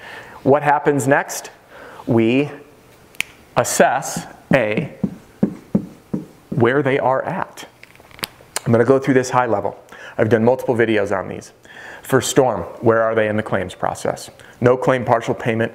What 0.42 0.62
happens 0.62 1.08
next? 1.08 1.50
We 2.10 2.50
assess 3.56 4.26
A, 4.52 4.98
where 6.50 6.82
they 6.82 6.98
are 6.98 7.22
at. 7.22 7.68
I'm 8.66 8.72
going 8.72 8.84
to 8.84 8.88
go 8.88 8.98
through 8.98 9.14
this 9.14 9.30
high 9.30 9.46
level. 9.46 9.78
I've 10.18 10.28
done 10.28 10.44
multiple 10.44 10.74
videos 10.74 11.16
on 11.16 11.28
these. 11.28 11.52
For 12.02 12.20
Storm, 12.20 12.62
where 12.80 13.00
are 13.02 13.14
they 13.14 13.28
in 13.28 13.36
the 13.36 13.44
claims 13.44 13.76
process? 13.76 14.28
No 14.60 14.76
claim 14.76 15.04
partial 15.04 15.34
payment, 15.34 15.72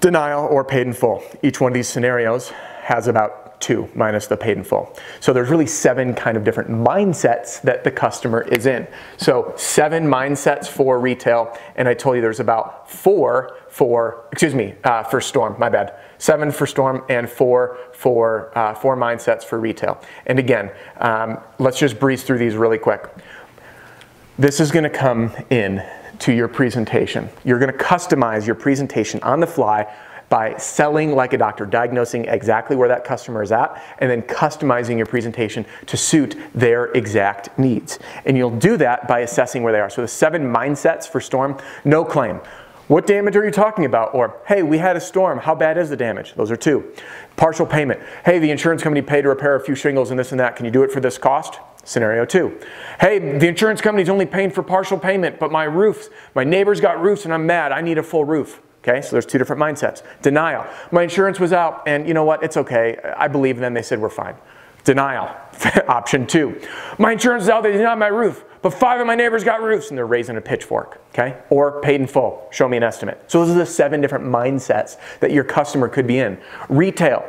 denial, 0.00 0.46
or 0.46 0.64
paid 0.64 0.86
in 0.86 0.92
full. 0.92 1.24
Each 1.42 1.60
one 1.60 1.72
of 1.72 1.74
these 1.74 1.88
scenarios 1.88 2.50
has 2.82 3.08
about 3.08 3.47
two 3.60 3.88
minus 3.94 4.26
the 4.26 4.36
paid 4.36 4.56
in 4.56 4.64
full. 4.64 4.96
So 5.20 5.32
there's 5.32 5.48
really 5.48 5.66
seven 5.66 6.14
kind 6.14 6.36
of 6.36 6.44
different 6.44 6.70
mindsets 6.70 7.60
that 7.62 7.84
the 7.84 7.90
customer 7.90 8.42
is 8.42 8.66
in. 8.66 8.86
So 9.16 9.52
seven 9.56 10.06
mindsets 10.06 10.66
for 10.68 11.00
retail, 11.00 11.56
and 11.76 11.88
I 11.88 11.94
told 11.94 12.16
you 12.16 12.22
there's 12.22 12.40
about 12.40 12.90
four 12.90 13.56
for, 13.68 14.26
excuse 14.32 14.54
me, 14.54 14.74
uh, 14.84 15.02
for 15.02 15.20
Storm, 15.20 15.56
my 15.58 15.68
bad. 15.68 15.94
Seven 16.18 16.50
for 16.50 16.66
Storm 16.66 17.04
and 17.08 17.28
four 17.28 17.78
for 17.92 18.56
uh, 18.58 18.74
four 18.74 18.96
mindsets 18.96 19.44
for 19.44 19.60
retail. 19.60 20.00
And 20.26 20.38
again, 20.38 20.70
um, 20.98 21.38
let's 21.58 21.78
just 21.78 21.98
breeze 22.00 22.22
through 22.24 22.38
these 22.38 22.56
really 22.56 22.78
quick. 22.78 23.08
this 24.38 24.60
is 24.60 24.70
to 24.84 24.90
come 24.90 25.32
in 25.50 25.84
to 26.20 26.32
your 26.32 26.48
presentation. 26.48 27.28
You're 27.44 27.58
to 27.72 27.78
customize 27.78 28.46
your 28.46 28.54
presentation 28.54 29.20
on 29.22 29.40
the 29.40 29.46
fly 29.46 29.86
by 30.28 30.56
selling 30.56 31.14
like 31.14 31.32
a 31.32 31.38
doctor, 31.38 31.64
diagnosing 31.64 32.26
exactly 32.26 32.76
where 32.76 32.88
that 32.88 33.04
customer 33.04 33.42
is 33.42 33.50
at, 33.52 33.82
and 33.98 34.10
then 34.10 34.22
customizing 34.22 34.96
your 34.96 35.06
presentation 35.06 35.64
to 35.86 35.96
suit 35.96 36.36
their 36.54 36.86
exact 36.92 37.58
needs. 37.58 37.98
And 38.26 38.36
you'll 38.36 38.56
do 38.58 38.76
that 38.76 39.08
by 39.08 39.20
assessing 39.20 39.62
where 39.62 39.72
they 39.72 39.80
are. 39.80 39.90
So 39.90 40.02
the 40.02 40.08
seven 40.08 40.42
mindsets 40.42 41.08
for 41.08 41.20
storm, 41.20 41.58
no 41.84 42.04
claim. 42.04 42.40
What 42.88 43.06
damage 43.06 43.36
are 43.36 43.44
you 43.44 43.50
talking 43.50 43.84
about? 43.84 44.14
Or, 44.14 44.40
hey, 44.46 44.62
we 44.62 44.78
had 44.78 44.96
a 44.96 45.00
storm. 45.00 45.38
How 45.38 45.54
bad 45.54 45.76
is 45.76 45.90
the 45.90 45.96
damage? 45.96 46.34
Those 46.34 46.50
are 46.50 46.56
two. 46.56 46.90
Partial 47.36 47.66
payment. 47.66 48.00
Hey, 48.24 48.38
the 48.38 48.50
insurance 48.50 48.82
company 48.82 49.02
paid 49.02 49.22
to 49.22 49.28
repair 49.28 49.56
a 49.56 49.60
few 49.60 49.74
shingles 49.74 50.10
and 50.10 50.18
this 50.18 50.30
and 50.30 50.40
that. 50.40 50.56
Can 50.56 50.64
you 50.64 50.70
do 50.70 50.82
it 50.82 50.90
for 50.90 51.00
this 51.00 51.18
cost? 51.18 51.58
Scenario 51.84 52.24
two. 52.24 52.58
Hey, 53.00 53.18
the 53.38 53.46
insurance 53.46 53.80
company's 53.80 54.08
only 54.08 54.26
paying 54.26 54.50
for 54.50 54.62
partial 54.62 54.98
payment, 54.98 55.38
but 55.38 55.50
my 55.50 55.64
roofs, 55.64 56.10
my 56.34 56.44
neighbor's 56.44 56.80
got 56.80 57.00
roofs 57.00 57.24
and 57.24 57.32
I'm 57.32 57.46
mad. 57.46 57.72
I 57.72 57.80
need 57.80 57.98
a 57.98 58.02
full 58.02 58.24
roof. 58.24 58.60
Okay, 58.88 59.02
so 59.02 59.10
there's 59.12 59.26
two 59.26 59.38
different 59.38 59.60
mindsets. 59.60 60.02
Denial. 60.22 60.66
My 60.90 61.02
insurance 61.02 61.38
was 61.38 61.52
out, 61.52 61.82
and 61.86 62.08
you 62.08 62.14
know 62.14 62.24
what? 62.24 62.42
It's 62.42 62.56
okay. 62.56 62.96
I 63.16 63.28
believe 63.28 63.56
in 63.56 63.62
them. 63.62 63.74
They 63.74 63.82
said 63.82 64.00
we're 64.00 64.08
fine. 64.08 64.34
Denial. 64.84 65.34
Option 65.88 66.26
two. 66.26 66.60
My 66.98 67.12
insurance 67.12 67.44
is 67.44 67.48
out. 67.50 67.62
They 67.62 67.72
denied 67.72 67.98
my 67.98 68.06
roof, 68.06 68.44
but 68.62 68.70
five 68.70 69.00
of 69.00 69.06
my 69.06 69.14
neighbors 69.14 69.44
got 69.44 69.62
roofs, 69.62 69.90
and 69.90 69.98
they're 69.98 70.06
raising 70.06 70.38
a 70.38 70.40
pitchfork. 70.40 71.02
Okay, 71.10 71.36
or 71.50 71.82
paid 71.82 72.00
in 72.00 72.06
full. 72.06 72.48
Show 72.50 72.66
me 72.66 72.78
an 72.78 72.82
estimate. 72.82 73.22
So 73.26 73.44
those 73.44 73.54
are 73.54 73.58
the 73.58 73.66
seven 73.66 74.00
different 74.00 74.24
mindsets 74.24 74.96
that 75.20 75.32
your 75.32 75.44
customer 75.44 75.88
could 75.88 76.06
be 76.06 76.18
in. 76.18 76.38
Retail. 76.70 77.28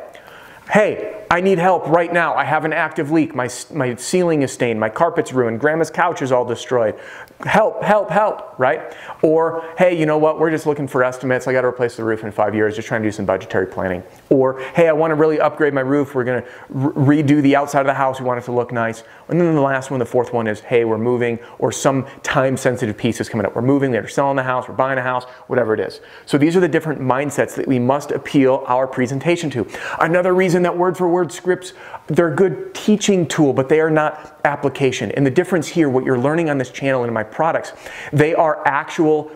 Hey, 0.72 1.26
I 1.32 1.42
need 1.42 1.58
help 1.58 1.88
right 1.88 2.14
now. 2.14 2.36
I 2.36 2.46
have 2.46 2.64
an 2.64 2.74
active 2.74 3.10
leak. 3.10 3.34
My, 3.34 3.50
my 3.74 3.96
ceiling 3.96 4.44
is 4.44 4.52
stained. 4.52 4.80
My 4.80 4.90
carpet's 4.90 5.34
ruined. 5.34 5.60
Grandma's 5.60 5.90
couch 5.90 6.22
is 6.22 6.32
all 6.32 6.46
destroyed. 6.46 7.00
Help, 7.46 7.82
help, 7.82 8.10
help, 8.10 8.60
right? 8.60 8.94
Or, 9.22 9.74
hey, 9.78 9.98
you 9.98 10.06
know 10.06 10.18
what? 10.18 10.40
We're 10.40 10.52
just 10.52 10.66
looking 10.66 10.90
for 10.90 11.06
estimates. 11.06 11.48
I 11.48 11.54
got 11.54 11.62
to 11.62 11.68
replace 11.68 11.96
the 11.96 12.04
roof 12.04 12.26
in 12.26 12.32
five 12.34 12.54
years. 12.54 12.76
Just 12.76 12.90
trying 12.90 13.02
to 13.02 13.08
do 13.08 13.14
some 13.14 13.26
budgetary 13.26 13.66
planning. 13.66 14.04
Or, 14.30 14.60
hey, 14.76 14.90
I 14.90 14.92
want 14.92 15.12
to 15.12 15.16
really 15.16 15.40
upgrade 15.40 15.74
my 15.74 15.80
roof. 15.80 16.16
We're 16.16 16.26
going 16.26 16.44
to 16.44 16.50
re- 16.68 17.24
redo 17.24 17.42
the 17.42 17.56
outside 17.56 17.80
of 17.80 17.88
the 17.88 17.94
house. 17.94 18.20
We 18.20 18.26
want 18.26 18.40
it 18.40 18.44
to 18.46 18.52
look 18.52 18.74
nice. 18.74 19.04
And 19.30 19.40
then 19.40 19.56
the 19.56 19.62
last 19.62 19.90
one, 19.90 20.00
the 20.00 20.06
fourth 20.06 20.34
one 20.34 20.48
is, 20.48 20.60
hey, 20.60 20.84
we're 20.84 20.98
moving, 20.98 21.40
or 21.60 21.72
some 21.72 22.06
time 22.24 22.58
sensitive 22.58 22.98
piece 22.98 23.22
is 23.22 23.30
coming 23.30 23.46
up. 23.46 23.56
We're 23.56 23.62
moving, 23.62 23.92
they're 23.92 24.08
selling 24.08 24.36
the 24.36 24.44
house, 24.44 24.68
we're 24.68 24.76
buying 24.76 24.98
a 24.98 25.04
house, 25.04 25.24
whatever 25.48 25.74
it 25.74 25.80
is. 25.80 26.02
So 26.26 26.38
these 26.38 26.58
are 26.58 26.60
the 26.60 26.68
different 26.68 27.00
mindsets 27.00 27.56
that 27.56 27.68
we 27.68 27.80
must 27.80 28.12
appeal 28.12 28.66
our 28.68 28.86
presentation 28.86 29.50
to. 29.52 29.66
Another 30.02 30.34
reason 30.34 30.64
that 30.64 30.76
word 30.76 30.98
for 30.98 31.08
word 31.08 31.32
scripts, 31.32 31.74
they're 32.08 32.34
a 32.34 32.36
good 32.36 32.74
teaching 32.74 33.28
tool, 33.28 33.54
but 33.54 33.70
they 33.70 33.80
are 33.80 33.92
not 33.92 34.42
application. 34.44 35.12
And 35.12 35.26
the 35.26 35.32
difference 35.32 35.68
here, 35.68 35.90
what 35.90 36.04
you're 36.04 36.20
learning 36.20 36.50
on 36.50 36.58
this 36.58 36.72
channel 36.72 37.04
and 37.04 37.10
in 37.10 37.14
my 37.14 37.24
products, 37.32 37.74
they 38.12 38.34
are 38.34 38.66
actual 38.68 39.32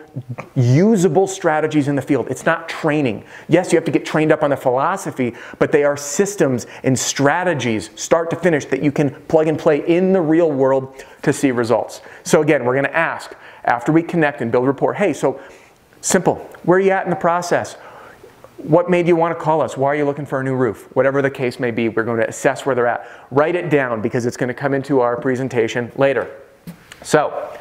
usable 0.54 1.26
strategies 1.26 1.88
in 1.88 1.96
the 1.96 2.02
field. 2.02 2.28
It's 2.28 2.46
not 2.46 2.68
training. 2.68 3.24
Yes, 3.48 3.72
you 3.72 3.76
have 3.76 3.84
to 3.84 3.90
get 3.90 4.04
trained 4.04 4.32
up 4.32 4.42
on 4.42 4.50
the 4.50 4.56
philosophy, 4.56 5.34
but 5.58 5.72
they 5.72 5.84
are 5.84 5.96
systems 5.96 6.66
and 6.82 6.98
strategies, 6.98 7.90
start 7.94 8.30
to 8.30 8.36
finish, 8.36 8.64
that 8.66 8.82
you 8.82 8.92
can 8.92 9.10
plug 9.26 9.48
and 9.48 9.58
play 9.58 9.86
in 9.86 10.12
the 10.12 10.20
real 10.20 10.50
world 10.50 11.04
to 11.22 11.32
see 11.32 11.50
results. 11.50 12.00
So 12.22 12.42
again, 12.42 12.64
we're 12.64 12.74
going 12.74 12.84
to 12.84 12.96
ask 12.96 13.34
after 13.64 13.92
we 13.92 14.02
connect 14.02 14.40
and 14.40 14.52
build 14.52 14.66
rapport, 14.66 14.94
hey, 14.94 15.12
so 15.12 15.40
simple, 16.00 16.36
where 16.64 16.78
are 16.78 16.80
you 16.80 16.90
at 16.90 17.04
in 17.04 17.10
the 17.10 17.16
process? 17.16 17.76
What 18.58 18.88
made 18.88 19.08
you 19.08 19.16
want 19.16 19.36
to 19.36 19.42
call 19.42 19.60
us? 19.60 19.76
Why 19.76 19.88
are 19.88 19.94
you 19.96 20.04
looking 20.04 20.26
for 20.26 20.40
a 20.40 20.44
new 20.44 20.54
roof? 20.54 20.88
Whatever 20.94 21.20
the 21.20 21.30
case 21.30 21.58
may 21.58 21.70
be, 21.70 21.88
we're 21.88 22.04
going 22.04 22.20
to 22.20 22.28
assess 22.28 22.64
where 22.64 22.74
they're 22.74 22.86
at. 22.86 23.06
Write 23.30 23.56
it 23.56 23.68
down 23.68 24.00
because 24.00 24.26
it's 24.26 24.36
going 24.36 24.48
to 24.48 24.54
come 24.54 24.74
into 24.74 25.00
our 25.00 25.20
presentation 25.20 25.90
later. 25.96 26.30
So, 27.02 27.58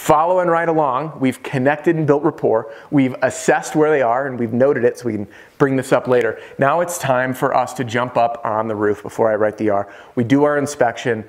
follow 0.00 0.40
and 0.40 0.50
write 0.50 0.70
along. 0.70 1.20
We've 1.20 1.42
connected 1.42 1.94
and 1.94 2.06
built 2.06 2.22
rapport. 2.22 2.72
We've 2.90 3.14
assessed 3.20 3.76
where 3.76 3.90
they 3.90 4.00
are 4.00 4.26
and 4.26 4.38
we've 4.38 4.54
noted 4.54 4.82
it 4.82 4.98
so 4.98 5.06
we 5.06 5.12
can 5.12 5.28
bring 5.58 5.76
this 5.76 5.92
up 5.92 6.08
later. 6.08 6.40
Now 6.58 6.80
it's 6.80 6.96
time 6.96 7.34
for 7.34 7.54
us 7.54 7.74
to 7.74 7.84
jump 7.84 8.16
up 8.16 8.40
on 8.42 8.66
the 8.66 8.74
roof 8.74 9.02
before 9.02 9.30
I 9.30 9.34
write 9.34 9.58
the 9.58 9.68
R. 9.68 9.92
We 10.14 10.24
do 10.24 10.44
our 10.44 10.56
inspection 10.56 11.22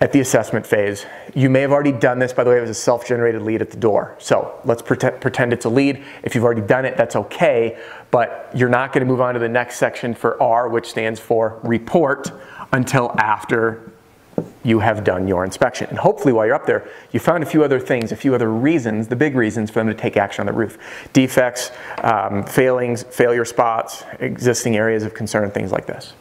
at 0.00 0.12
the 0.12 0.18
assessment 0.18 0.66
phase. 0.66 1.06
You 1.36 1.48
may 1.48 1.60
have 1.60 1.70
already 1.70 1.92
done 1.92 2.18
this, 2.18 2.32
by 2.32 2.42
the 2.42 2.50
way, 2.50 2.58
it 2.58 2.62
was 2.62 2.70
a 2.70 2.74
self-generated 2.74 3.42
lead 3.42 3.62
at 3.62 3.70
the 3.70 3.76
door. 3.76 4.16
So 4.18 4.58
let's 4.64 4.82
pretend, 4.82 5.20
pretend 5.20 5.52
it's 5.52 5.66
a 5.66 5.68
lead. 5.68 6.02
If 6.24 6.34
you've 6.34 6.42
already 6.42 6.62
done 6.62 6.84
it, 6.84 6.96
that's 6.96 7.14
okay, 7.14 7.78
but 8.10 8.50
you're 8.54 8.70
not 8.70 8.92
gonna 8.92 9.06
move 9.06 9.20
on 9.20 9.34
to 9.34 9.40
the 9.40 9.48
next 9.48 9.76
section 9.76 10.14
for 10.14 10.42
R, 10.42 10.68
which 10.68 10.88
stands 10.88 11.20
for 11.20 11.60
report, 11.62 12.32
until 12.72 13.14
after 13.18 13.89
you 14.62 14.80
have 14.80 15.04
done 15.04 15.26
your 15.26 15.44
inspection. 15.44 15.88
And 15.88 15.98
hopefully 15.98 16.32
while 16.32 16.46
you're 16.46 16.54
up 16.54 16.66
there, 16.66 16.88
you 17.12 17.20
found 17.20 17.42
a 17.42 17.46
few 17.46 17.64
other 17.64 17.80
things, 17.80 18.12
a 18.12 18.16
few 18.16 18.34
other 18.34 18.50
reasons, 18.50 19.08
the 19.08 19.16
big 19.16 19.34
reasons 19.34 19.70
for 19.70 19.80
them 19.80 19.88
to 19.88 19.94
take 19.94 20.16
action 20.16 20.42
on 20.42 20.46
the 20.46 20.52
roof. 20.52 20.78
Defects, 21.12 21.70
um, 22.02 22.44
failings, 22.44 23.02
failure 23.04 23.44
spots, 23.44 24.04
existing 24.18 24.76
areas 24.76 25.02
of 25.02 25.14
concern, 25.14 25.50
things 25.50 25.72
like 25.72 25.86
this. 25.86 26.12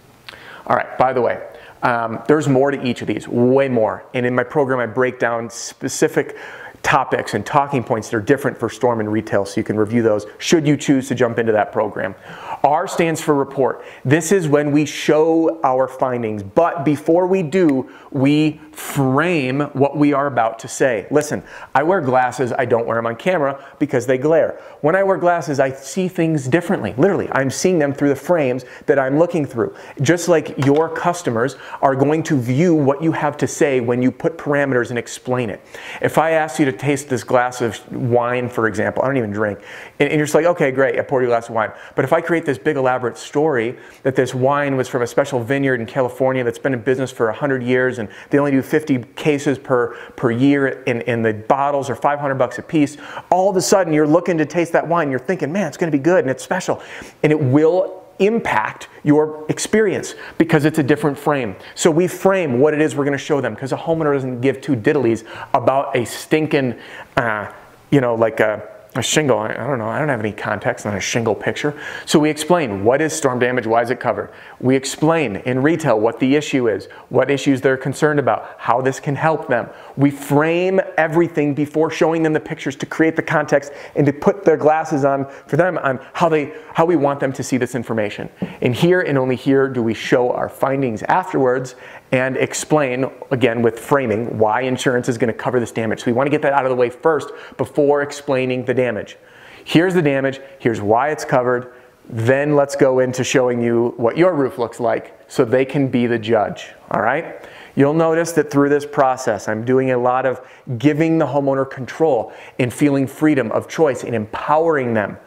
All 0.67 0.75
right, 0.75 0.97
by 0.97 1.13
the 1.13 1.21
way, 1.21 1.41
um, 1.81 2.21
there's 2.27 2.47
more 2.47 2.71
to 2.71 2.85
each 2.85 3.01
of 3.01 3.07
these, 3.07 3.27
way 3.27 3.69
more. 3.69 4.05
And 4.13 4.25
in 4.25 4.35
my 4.35 4.43
program, 4.43 4.79
I 4.79 4.85
break 4.85 5.19
down 5.19 5.49
specific 5.49 6.37
topics 6.81 7.33
and 7.33 7.45
talking 7.45 7.83
points 7.83 8.09
that 8.09 8.17
are 8.17 8.21
different 8.21 8.57
for 8.57 8.69
Storm 8.69 8.99
and 8.99 9.11
retail, 9.11 9.45
so 9.45 9.59
you 9.59 9.63
can 9.63 9.77
review 9.77 10.01
those 10.01 10.25
should 10.37 10.67
you 10.67 10.77
choose 10.77 11.07
to 11.07 11.15
jump 11.15 11.39
into 11.39 11.51
that 11.51 11.71
program. 11.71 12.15
R 12.63 12.87
stands 12.87 13.21
for 13.21 13.35
report. 13.35 13.83
This 14.03 14.31
is 14.31 14.47
when 14.47 14.71
we 14.71 14.85
show 14.85 15.61
our 15.63 15.87
findings, 15.87 16.43
but 16.43 16.83
before 16.83 17.27
we 17.27 17.43
do, 17.43 17.89
we 18.11 18.59
frame 18.71 19.61
what 19.73 19.97
we 19.97 20.13
are 20.13 20.27
about 20.27 20.59
to 20.59 20.67
say. 20.67 21.05
Listen, 21.11 21.43
I 21.75 21.83
wear 21.83 22.01
glasses, 22.01 22.53
I 22.57 22.65
don't 22.65 22.87
wear 22.87 22.97
them 22.97 23.05
on 23.05 23.15
camera 23.15 23.63
because 23.77 24.05
they 24.05 24.17
glare. 24.17 24.59
When 24.81 24.95
I 24.95 25.03
wear 25.03 25.17
glasses, 25.17 25.59
I 25.59 25.71
see 25.71 26.07
things 26.07 26.47
differently. 26.47 26.93
Literally, 26.97 27.29
I'm 27.31 27.49
seeing 27.49 27.79
them 27.79 27.93
through 27.93 28.09
the 28.09 28.15
frames 28.15 28.65
that 28.85 28.97
I'm 28.97 29.19
looking 29.19 29.45
through. 29.45 29.75
Just 30.01 30.27
like 30.27 30.65
your 30.65 30.89
customers 30.89 31.55
are 31.81 31.95
going 31.95 32.23
to 32.23 32.39
view 32.39 32.73
what 32.73 33.03
you 33.03 33.11
have 33.11 33.37
to 33.37 33.47
say 33.47 33.79
when 33.79 34.01
you 34.01 34.11
put 34.11 34.37
parameters 34.37 34.89
and 34.89 34.97
explain 34.97 35.49
it. 35.49 35.61
If 36.01 36.17
I 36.17 36.31
ask 36.31 36.59
you 36.59 36.65
to 36.71 36.77
taste 36.77 37.09
this 37.09 37.23
glass 37.23 37.61
of 37.61 37.79
wine, 37.91 38.49
for 38.49 38.67
example, 38.67 39.03
I 39.03 39.07
don't 39.07 39.17
even 39.17 39.31
drink, 39.31 39.59
and, 39.99 40.11
you're 40.11 40.25
just 40.25 40.35
like, 40.35 40.45
okay, 40.45 40.71
great, 40.71 40.99
I 40.99 41.01
poured 41.01 41.23
you 41.23 41.29
a 41.29 41.31
glass 41.31 41.49
of 41.49 41.55
wine. 41.55 41.71
But 41.95 42.05
if 42.05 42.13
I 42.13 42.21
create 42.21 42.45
this 42.45 42.57
big 42.57 42.77
elaborate 42.77 43.17
story 43.17 43.77
that 44.03 44.15
this 44.15 44.33
wine 44.33 44.75
was 44.75 44.87
from 44.87 45.01
a 45.01 45.07
special 45.07 45.43
vineyard 45.43 45.79
in 45.79 45.85
California 45.85 46.43
that's 46.43 46.59
been 46.59 46.73
in 46.73 46.81
business 46.81 47.11
for 47.11 47.27
100 47.27 47.63
years 47.63 47.99
and 47.99 48.09
they 48.29 48.39
only 48.39 48.51
do 48.51 48.61
50 48.61 49.03
cases 49.15 49.57
per, 49.57 49.95
per 50.15 50.31
year 50.31 50.83
and, 50.87 51.03
and 51.03 51.23
the 51.23 51.33
bottles 51.33 51.89
are 51.89 51.95
500 51.95 52.35
bucks 52.35 52.57
a 52.59 52.61
piece, 52.61 52.97
all 53.29 53.49
of 53.49 53.55
a 53.55 53.61
sudden 53.61 53.93
you're 53.93 54.07
looking 54.07 54.37
to 54.37 54.45
taste 54.45 54.73
that 54.73 54.87
wine, 54.87 55.09
you're 55.09 55.19
thinking, 55.19 55.51
man, 55.51 55.67
it's 55.67 55.77
gonna 55.77 55.91
be 55.91 55.99
good 55.99 56.19
and 56.19 56.29
it's 56.29 56.43
special. 56.43 56.81
And 57.23 57.31
it 57.31 57.39
will 57.39 57.98
impact 58.19 58.89
your 59.03 59.45
experience 59.49 60.15
because 60.37 60.65
it's 60.65 60.79
a 60.79 60.83
different 60.83 61.17
frame. 61.17 61.55
So 61.75 61.89
we 61.89 62.07
frame 62.07 62.59
what 62.59 62.73
it 62.73 62.81
is 62.81 62.95
we're 62.95 63.05
going 63.05 63.17
to 63.17 63.23
show 63.23 63.41
them 63.41 63.53
because 63.53 63.71
a 63.71 63.77
homeowner 63.77 64.13
doesn't 64.13 64.41
give 64.41 64.61
two 64.61 64.75
diddlies 64.75 65.25
about 65.53 65.95
a 65.95 66.05
stinking, 66.05 66.79
uh, 67.17 67.51
you 67.91 68.01
know, 68.01 68.15
like 68.15 68.39
a 68.39 68.79
a 68.95 69.03
shingle, 69.03 69.37
I 69.37 69.53
don't 69.53 69.77
know, 69.77 69.87
I 69.87 69.99
don't 69.99 70.09
have 70.09 70.19
any 70.19 70.31
context 70.31 70.85
on 70.87 70.95
a 70.95 70.99
shingle 70.99 71.35
picture. 71.35 71.79
So 72.05 72.17
we 72.17 72.29
explain 72.29 72.83
what 72.83 73.01
is 73.01 73.13
storm 73.13 73.37
damage, 73.37 73.67
why 73.67 73.83
is 73.83 73.91
it 73.91 73.99
covered? 73.99 74.31
We 74.59 74.75
explain 74.75 75.37
in 75.37 75.61
retail 75.61 75.99
what 75.99 76.19
the 76.19 76.35
issue 76.35 76.67
is, 76.67 76.87
what 77.09 77.29
issues 77.29 77.61
they're 77.61 77.77
concerned 77.77 78.19
about, 78.19 78.55
how 78.57 78.81
this 78.81 78.99
can 78.99 79.15
help 79.15 79.47
them. 79.47 79.69
We 79.99 80.11
frame 80.11 80.79
everything 80.97 81.53
before 81.53 81.91
showing 81.91 82.23
them 82.23 82.31
the 82.31 82.39
pictures 82.39 82.77
to 82.77 82.85
create 82.85 83.17
the 83.17 83.21
context 83.21 83.73
and 83.97 84.05
to 84.05 84.13
put 84.13 84.45
their 84.45 84.55
glasses 84.55 85.03
on 85.03 85.29
for 85.45 85.57
them 85.57 85.77
on 85.77 85.99
how 86.13 86.29
they 86.29 86.53
how 86.73 86.85
we 86.85 86.95
want 86.95 87.19
them 87.19 87.33
to 87.33 87.43
see 87.43 87.57
this 87.57 87.75
information. 87.75 88.29
And 88.61 88.73
here 88.73 89.01
and 89.01 89.17
only 89.17 89.35
here 89.35 89.67
do 89.67 89.83
we 89.83 89.93
show 89.93 90.31
our 90.31 90.47
findings 90.47 91.03
afterwards 91.03 91.75
and 92.13 92.37
explain, 92.37 93.11
again 93.29 93.61
with 93.61 93.77
framing, 93.77 94.37
why 94.37 94.61
insurance 94.61 95.09
is 95.09 95.17
going 95.17 95.33
to 95.33 95.37
cover 95.37 95.59
this 95.59 95.73
damage. 95.73 95.99
So 95.99 96.05
we 96.05 96.13
want 96.13 96.27
to 96.27 96.31
get 96.31 96.41
that 96.43 96.53
out 96.53 96.63
of 96.63 96.69
the 96.69 96.77
way 96.77 96.89
first 96.89 97.31
before 97.57 98.01
explaining 98.01 98.63
the 98.63 98.73
damage. 98.73 99.17
Here's 99.65 99.93
the 99.93 100.01
damage, 100.01 100.39
here's 100.59 100.79
why 100.79 101.09
it's 101.09 101.25
covered, 101.25 101.73
then 102.09 102.55
let's 102.55 102.77
go 102.77 102.99
into 102.99 103.25
showing 103.25 103.61
you 103.61 103.93
what 103.97 104.17
your 104.17 104.33
roof 104.33 104.57
looks 104.57 104.79
like 104.79 105.19
so 105.29 105.43
they 105.43 105.65
can 105.65 105.89
be 105.89 106.07
the 106.07 106.17
judge, 106.17 106.69
all 106.89 107.01
right? 107.01 107.45
You'll 107.75 107.93
notice 107.93 108.31
that 108.33 108.51
through 108.51 108.69
this 108.69 108.85
process, 108.85 109.47
I'm 109.47 109.63
doing 109.63 109.91
a 109.91 109.97
lot 109.97 110.25
of 110.25 110.45
giving 110.77 111.17
the 111.17 111.25
homeowner 111.25 111.69
control 111.69 112.33
and 112.57 112.73
feeling 112.73 113.07
freedom 113.07 113.51
of 113.51 113.67
choice 113.67 114.03
and 114.03 114.15
empowering 114.15 114.93
them. 114.93 115.17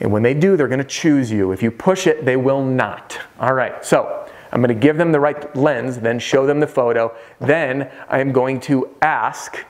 And 0.00 0.10
when 0.10 0.22
they 0.22 0.34
do, 0.34 0.56
they're 0.56 0.68
going 0.68 0.78
to 0.78 0.84
choose 0.84 1.30
you. 1.30 1.52
If 1.52 1.62
you 1.62 1.70
push 1.70 2.06
it, 2.06 2.24
they 2.24 2.36
will 2.36 2.64
not. 2.64 3.18
All 3.38 3.54
right, 3.54 3.84
so 3.84 4.28
I'm 4.52 4.60
going 4.60 4.74
to 4.74 4.80
give 4.80 4.96
them 4.96 5.12
the 5.12 5.20
right 5.20 5.54
lens, 5.56 5.98
then 5.98 6.18
show 6.18 6.46
them 6.46 6.60
the 6.60 6.66
photo. 6.66 7.14
Then 7.40 7.90
I 8.08 8.20
am 8.20 8.32
going 8.32 8.60
to 8.60 8.94
ask 9.00 9.64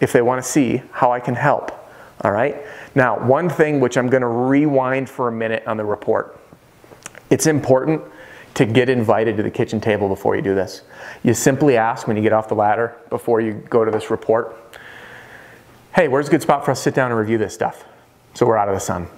if 0.00 0.12
they 0.12 0.22
want 0.22 0.42
to 0.42 0.48
see 0.48 0.82
how 0.92 1.12
I 1.12 1.20
can 1.20 1.34
help. 1.34 1.70
All 2.22 2.32
right? 2.32 2.56
Now, 2.94 3.18
one 3.24 3.48
thing 3.48 3.80
which 3.80 3.96
I'm 3.96 4.08
going 4.08 4.22
to 4.22 4.28
rewind 4.28 5.08
for 5.08 5.28
a 5.28 5.32
minute 5.32 5.64
on 5.66 5.76
the 5.76 5.84
report. 5.84 6.38
It's 7.30 7.46
important. 7.46 8.02
To 8.54 8.66
get 8.66 8.88
invited 8.88 9.36
to 9.36 9.42
the 9.42 9.50
kitchen 9.50 9.80
table 9.80 10.08
before 10.08 10.36
you 10.36 10.42
do 10.42 10.54
this. 10.54 10.82
You 11.22 11.34
simply 11.34 11.76
ask 11.76 12.06
when 12.06 12.16
you 12.16 12.22
get 12.22 12.32
off 12.32 12.48
the 12.48 12.54
ladder 12.54 12.96
before 13.08 13.40
you 13.40 13.52
go 13.52 13.84
to 13.84 13.90
this 13.90 14.10
report, 14.10 14.56
hey, 15.94 16.08
where's 16.08 16.28
a 16.28 16.30
good 16.30 16.42
spot 16.42 16.64
for 16.64 16.70
us 16.70 16.78
to 16.78 16.82
sit 16.84 16.94
down 16.94 17.10
and 17.10 17.18
review 17.18 17.38
this 17.38 17.54
stuff 17.54 17.84
so 18.34 18.46
we're 18.46 18.56
out 18.56 18.68
of 18.68 18.74
the 18.74 18.80
sun? 18.80 19.08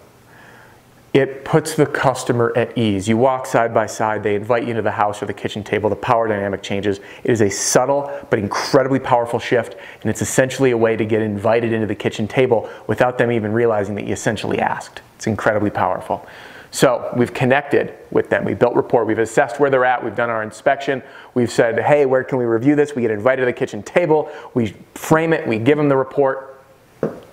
It 1.12 1.44
puts 1.44 1.76
the 1.76 1.86
customer 1.86 2.52
at 2.56 2.76
ease. 2.76 3.06
You 3.06 3.16
walk 3.16 3.46
side 3.46 3.72
by 3.72 3.86
side, 3.86 4.24
they 4.24 4.34
invite 4.34 4.64
you 4.64 4.70
into 4.70 4.82
the 4.82 4.90
house 4.90 5.22
or 5.22 5.26
the 5.26 5.32
kitchen 5.32 5.62
table, 5.62 5.88
the 5.88 5.94
power 5.94 6.26
dynamic 6.26 6.60
changes. 6.60 6.98
It 7.22 7.30
is 7.30 7.40
a 7.40 7.48
subtle 7.48 8.12
but 8.30 8.40
incredibly 8.40 8.98
powerful 8.98 9.38
shift, 9.38 9.76
and 10.02 10.10
it's 10.10 10.22
essentially 10.22 10.72
a 10.72 10.76
way 10.76 10.96
to 10.96 11.04
get 11.04 11.22
invited 11.22 11.72
into 11.72 11.86
the 11.86 11.94
kitchen 11.94 12.26
table 12.26 12.68
without 12.88 13.16
them 13.16 13.30
even 13.30 13.52
realizing 13.52 13.94
that 13.94 14.08
you 14.08 14.12
essentially 14.12 14.58
asked. 14.58 15.02
It's 15.14 15.28
incredibly 15.28 15.70
powerful. 15.70 16.26
So 16.74 17.08
we've 17.16 17.32
connected 17.32 17.94
with 18.10 18.30
them. 18.30 18.44
We've 18.44 18.58
built 18.58 18.74
rapport. 18.74 19.04
We've 19.04 19.20
assessed 19.20 19.60
where 19.60 19.70
they're 19.70 19.84
at. 19.84 20.02
We've 20.02 20.16
done 20.16 20.28
our 20.28 20.42
inspection. 20.42 21.04
We've 21.32 21.50
said, 21.50 21.78
hey, 21.78 22.04
where 22.04 22.24
can 22.24 22.36
we 22.36 22.46
review 22.46 22.74
this? 22.74 22.96
We 22.96 23.02
get 23.02 23.12
invited 23.12 23.42
to 23.42 23.46
the 23.46 23.52
kitchen 23.52 23.80
table. 23.84 24.28
We 24.54 24.74
frame 24.96 25.32
it. 25.32 25.46
We 25.46 25.60
give 25.60 25.78
them 25.78 25.88
the 25.88 25.96
report. 25.96 26.64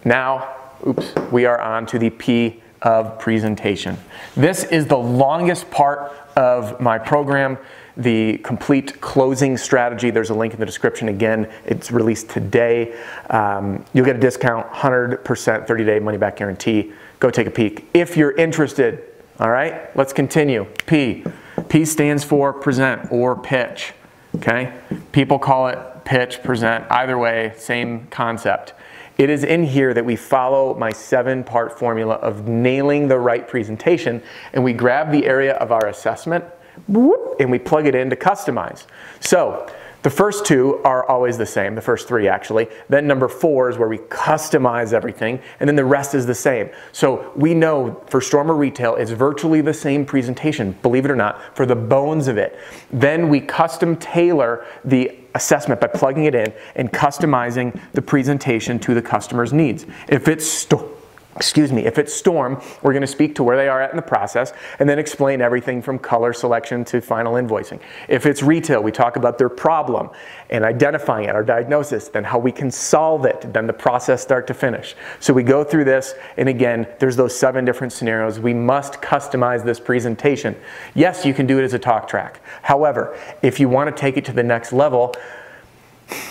Now, 0.06 0.58
oops, 0.86 1.16
we 1.32 1.46
are 1.46 1.60
on 1.60 1.88
to 1.88 1.98
the 1.98 2.12
P 2.12 2.62
of 2.84 3.18
presentation. 3.18 3.98
This 4.36 4.64
is 4.66 4.86
the 4.86 4.98
longest 4.98 5.72
part 5.72 6.12
of 6.36 6.80
my 6.80 7.00
program, 7.00 7.58
the 7.98 8.38
complete 8.44 9.02
closing 9.02 9.58
strategy. 9.58 10.12
There's 10.12 10.30
a 10.30 10.36
link 10.36 10.54
in 10.54 10.60
the 10.60 10.68
description. 10.68 11.10
Again, 11.10 11.52
it's 11.66 11.92
released 11.92 12.30
today. 12.30 12.96
Um, 13.32 13.84
you'll 13.94 14.06
get 14.06 14.16
a 14.16 14.20
discount, 14.20 14.72
100% 14.72 15.66
30 15.66 15.84
day 15.84 15.98
money 15.98 16.20
back 16.20 16.36
guarantee. 16.36 16.94
Go 17.20 17.32
take 17.32 17.48
a 17.48 17.52
peek. 17.52 17.88
If 17.96 18.16
you're 18.16 18.34
interested, 18.34 19.11
all 19.42 19.50
right, 19.50 19.96
let's 19.98 20.14
continue. 20.14 20.66
P. 20.86 21.24
P 21.68 21.84
stands 21.84 22.24
for 22.24 22.54
present 22.54 23.12
or 23.12 23.36
pitch. 23.36 23.92
Okay? 24.36 24.72
People 25.12 25.40
call 25.40 25.68
it 25.68 25.80
pitch, 26.06 26.44
present. 26.44 26.86
Either 26.92 27.18
way, 27.18 27.54
same 27.58 28.06
concept. 28.12 28.74
It 29.18 29.32
is 29.32 29.44
in 29.44 29.64
here 29.64 29.96
that 29.96 30.06
we 30.06 30.16
follow 30.16 30.76
my 30.76 30.92
seven 30.92 31.44
part 31.44 31.80
formula 31.80 32.16
of 32.16 32.48
nailing 32.48 33.08
the 33.08 33.18
right 33.18 33.48
presentation 33.48 34.22
and 34.54 34.64
we 34.64 34.74
grab 34.74 35.12
the 35.12 35.26
area 35.26 35.54
of 35.54 35.72
our 35.72 35.88
assessment 35.88 36.46
and 36.88 37.50
we 37.50 37.58
plug 37.58 37.88
it 37.88 37.96
in 37.96 38.12
to 38.12 38.16
customize. 38.16 38.86
So 39.22 39.68
the 40.04 40.10
first 40.10 40.46
two 40.46 40.80
are 40.84 41.08
always 41.08 41.38
the 41.38 41.46
same, 41.46 41.76
the 41.76 41.82
first 41.82 42.08
three 42.08 42.28
actually. 42.28 42.68
Then 42.90 43.08
number 43.08 43.28
four 43.28 43.70
is 43.70 43.78
where 43.78 43.90
we 43.90 44.00
customize 44.00 44.94
everything, 44.94 45.40
and 45.60 45.68
then 45.68 45.76
the 45.76 45.86
rest 45.86 46.16
is 46.16 46.26
the 46.26 46.36
same. 46.36 46.70
So 46.92 47.32
we 47.36 47.54
know 47.54 48.02
for 48.08 48.20
Stormer 48.22 48.56
Retail, 48.56 48.96
it's 48.96 49.12
virtually 49.12 49.62
the 49.62 49.74
same 49.74 50.06
presentation, 50.06 50.74
believe 50.82 51.06
it 51.06 51.12
or 51.12 51.16
not, 51.16 51.56
for 51.56 51.66
the 51.66 51.76
bones 51.76 52.28
of 52.28 52.38
it. 52.38 52.58
Then 52.92 53.30
we 53.30 53.42
custom 53.42 53.96
tailor 53.96 54.66
the 54.84 55.18
assessment 55.36 55.80
by 55.80 55.88
plugging 55.88 56.26
it 56.26 56.36
in 56.36 56.52
and 56.76 56.92
customizing 56.92 57.80
the 57.94 58.02
presentation 58.02 58.80
to 58.80 58.94
the 58.94 59.02
customer's 59.02 59.54
needs. 59.54 59.86
If 60.08 60.28
it's 60.28 60.46
sto- 60.46 60.91
excuse 61.36 61.72
me, 61.72 61.86
if 61.86 61.98
it's 61.98 62.14
storm, 62.14 62.62
we're 62.82 62.92
going 62.92 63.02
to 63.02 63.08
speak 63.08 63.36
to 63.36 63.44
where 63.44 63.56
they 63.56 63.68
are 63.70 63.82
at 63.82 63.92
in 63.92 63.96
the 63.96 64.02
process 64.02 64.54
and 64.80 64.90
then 64.90 65.00
explain 65.00 65.42
everything 65.42 65.82
from 65.82 65.98
color 65.98 66.34
selection 66.34 66.84
to 66.86 67.02
final 67.02 67.34
invoicing. 67.34 67.80
If 68.08 68.26
it's 68.26 68.44
retail, 68.44 68.84
we 68.84 68.92
talk 68.92 69.16
about 69.16 69.38
their 69.38 69.50
problem 69.50 70.10
and 70.50 70.66
identifying 70.66 71.30
it, 71.30 71.36
our 71.36 71.44
diagnosis, 71.44 72.10
then 72.10 72.24
how 72.24 72.38
we 72.38 72.52
can 72.52 72.70
solve 72.70 73.26
it, 73.26 73.54
then 73.54 73.66
the 73.66 73.74
process 73.74 74.22
start 74.22 74.46
to 74.48 74.54
finish. 74.54 74.96
So 75.20 75.34
we 75.34 75.44
go 75.44 75.64
through 75.64 75.86
this, 75.86 76.14
and 76.38 76.50
again, 76.50 76.88
there's 77.00 77.16
those 77.16 77.38
seven 77.38 77.64
different 77.64 77.94
scenarios. 77.94 78.40
We 78.40 78.54
must 78.54 79.02
customize 79.02 79.64
this 79.64 79.80
presentation. 79.80 80.56
Yes, 80.94 81.26
you 81.26 81.34
can 81.34 81.48
do 81.48 81.60
it 81.60 81.64
as 81.64 81.74
a 81.74 81.80
talk 81.80 82.08
track. 82.08 82.42
However, 82.62 83.18
if 83.42 83.60
you 83.60 83.70
want 83.70 83.96
to 83.96 84.00
take 84.00 84.18
it 84.18 84.26
to 84.26 84.34
the 84.34 84.44
next 84.44 84.74
level, 84.74 85.16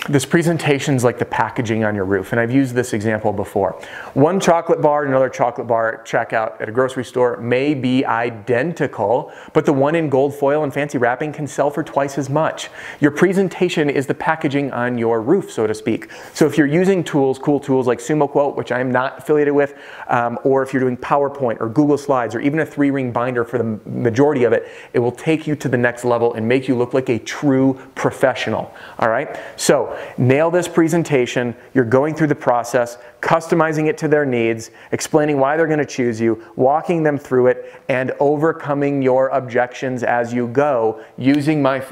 this 0.08 0.24
presentation 0.24 0.94
is 0.94 1.04
like 1.04 1.18
the 1.18 1.24
packaging 1.24 1.84
on 1.84 1.94
your 1.94 2.04
roof, 2.04 2.32
and 2.32 2.40
I've 2.40 2.50
used 2.50 2.74
this 2.74 2.92
example 2.92 3.32
before. 3.32 3.80
One 4.14 4.40
chocolate 4.40 4.80
bar 4.82 5.02
and 5.02 5.10
another 5.10 5.28
chocolate 5.28 5.66
bar 5.66 6.00
at 6.00 6.06
checkout 6.06 6.60
at 6.60 6.68
a 6.68 6.72
grocery 6.72 7.04
store 7.04 7.36
may 7.36 7.74
be 7.74 8.04
identical, 8.04 9.32
but 9.52 9.66
the 9.66 9.72
one 9.72 9.94
in 9.94 10.08
gold 10.08 10.34
foil 10.34 10.64
and 10.64 10.74
fancy 10.74 10.98
wrapping 10.98 11.32
can 11.32 11.46
sell 11.46 11.70
for 11.70 11.84
twice 11.84 12.18
as 12.18 12.28
much. 12.28 12.70
Your 13.00 13.12
presentation 13.12 13.88
is 13.88 14.06
the 14.06 14.14
packaging 14.14 14.72
on 14.72 14.98
your 14.98 15.22
roof, 15.22 15.52
so 15.52 15.66
to 15.66 15.74
speak. 15.74 16.10
So 16.34 16.44
if 16.44 16.58
you're 16.58 16.66
using 16.66 17.04
tools, 17.04 17.38
cool 17.38 17.60
tools 17.60 17.86
like 17.86 18.00
SumoQuote, 18.00 18.56
which 18.56 18.72
I 18.72 18.80
am 18.80 18.90
not 18.90 19.18
affiliated 19.18 19.54
with, 19.54 19.78
um, 20.08 20.38
or 20.44 20.62
if 20.64 20.72
you're 20.72 20.80
doing 20.80 20.96
PowerPoint 20.96 21.60
or 21.60 21.68
Google 21.68 21.98
Slides 21.98 22.34
or 22.34 22.40
even 22.40 22.58
a 22.60 22.66
three 22.66 22.90
ring 22.90 23.12
binder 23.12 23.44
for 23.44 23.58
the 23.58 23.78
majority 23.88 24.42
of 24.42 24.52
it, 24.52 24.68
it 24.92 24.98
will 24.98 25.12
take 25.12 25.46
you 25.46 25.54
to 25.54 25.68
the 25.68 25.78
next 25.78 26.04
level 26.04 26.34
and 26.34 26.48
make 26.48 26.66
you 26.66 26.76
look 26.76 26.94
like 26.94 27.08
a 27.08 27.18
true 27.20 27.78
professional. 27.94 28.74
All 28.98 29.08
right? 29.08 29.38
So 29.56 29.69
so, 29.70 29.96
nail 30.18 30.50
this 30.50 30.66
presentation. 30.66 31.54
You're 31.74 31.84
going 31.84 32.16
through 32.16 32.26
the 32.26 32.34
process, 32.34 32.98
customizing 33.20 33.86
it 33.86 33.96
to 33.98 34.08
their 34.08 34.26
needs, 34.26 34.72
explaining 34.90 35.38
why 35.38 35.56
they're 35.56 35.68
going 35.68 35.78
to 35.78 35.86
choose 35.86 36.20
you, 36.20 36.44
walking 36.56 37.04
them 37.04 37.16
through 37.16 37.46
it, 37.46 37.80
and 37.88 38.10
overcoming 38.18 39.00
your 39.00 39.28
objections 39.28 40.02
as 40.02 40.34
you 40.34 40.48
go 40.48 41.04
using 41.16 41.62
my 41.62 41.84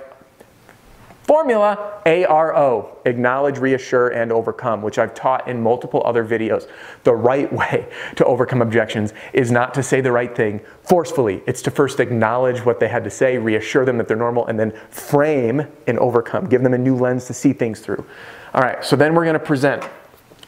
Formula 1.28 2.00
ARO, 2.06 2.88
acknowledge, 3.04 3.58
reassure, 3.58 4.08
and 4.08 4.32
overcome, 4.32 4.80
which 4.80 4.98
I've 4.98 5.12
taught 5.12 5.46
in 5.46 5.62
multiple 5.62 6.02
other 6.06 6.24
videos. 6.24 6.66
The 7.04 7.14
right 7.14 7.52
way 7.52 7.86
to 8.16 8.24
overcome 8.24 8.62
objections 8.62 9.12
is 9.34 9.50
not 9.50 9.74
to 9.74 9.82
say 9.82 10.00
the 10.00 10.10
right 10.10 10.34
thing 10.34 10.62
forcefully. 10.84 11.42
It's 11.46 11.60
to 11.62 11.70
first 11.70 12.00
acknowledge 12.00 12.64
what 12.64 12.80
they 12.80 12.88
had 12.88 13.04
to 13.04 13.10
say, 13.10 13.36
reassure 13.36 13.84
them 13.84 13.98
that 13.98 14.08
they're 14.08 14.16
normal, 14.16 14.46
and 14.46 14.58
then 14.58 14.72
frame 14.88 15.66
and 15.86 15.98
overcome. 15.98 16.48
Give 16.48 16.62
them 16.62 16.72
a 16.72 16.78
new 16.78 16.96
lens 16.96 17.26
to 17.26 17.34
see 17.34 17.52
things 17.52 17.80
through. 17.80 18.06
All 18.54 18.62
right, 18.62 18.82
so 18.82 18.96
then 18.96 19.14
we're 19.14 19.26
gonna 19.26 19.38
present. 19.38 19.86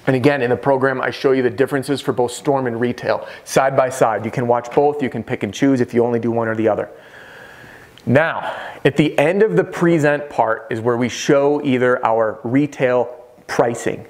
And 0.06 0.16
again, 0.16 0.40
in 0.40 0.48
the 0.48 0.56
program, 0.56 1.02
I 1.02 1.10
show 1.10 1.32
you 1.32 1.42
the 1.42 1.50
differences 1.50 2.00
for 2.00 2.14
both 2.14 2.32
storm 2.32 2.66
and 2.66 2.80
retail, 2.80 3.28
side 3.44 3.76
by 3.76 3.90
side. 3.90 4.24
You 4.24 4.30
can 4.30 4.46
watch 4.46 4.74
both, 4.74 5.02
you 5.02 5.10
can 5.10 5.24
pick 5.24 5.42
and 5.42 5.52
choose 5.52 5.82
if 5.82 5.92
you 5.92 6.02
only 6.06 6.20
do 6.20 6.30
one 6.30 6.48
or 6.48 6.54
the 6.54 6.68
other. 6.68 6.88
Now, 8.06 8.56
at 8.84 8.96
the 8.96 9.18
end 9.18 9.42
of 9.42 9.56
the 9.56 9.64
present 9.64 10.30
part 10.30 10.66
is 10.70 10.80
where 10.80 10.96
we 10.96 11.08
show 11.08 11.62
either 11.62 12.04
our 12.04 12.40
retail 12.44 13.16
pricing 13.46 14.06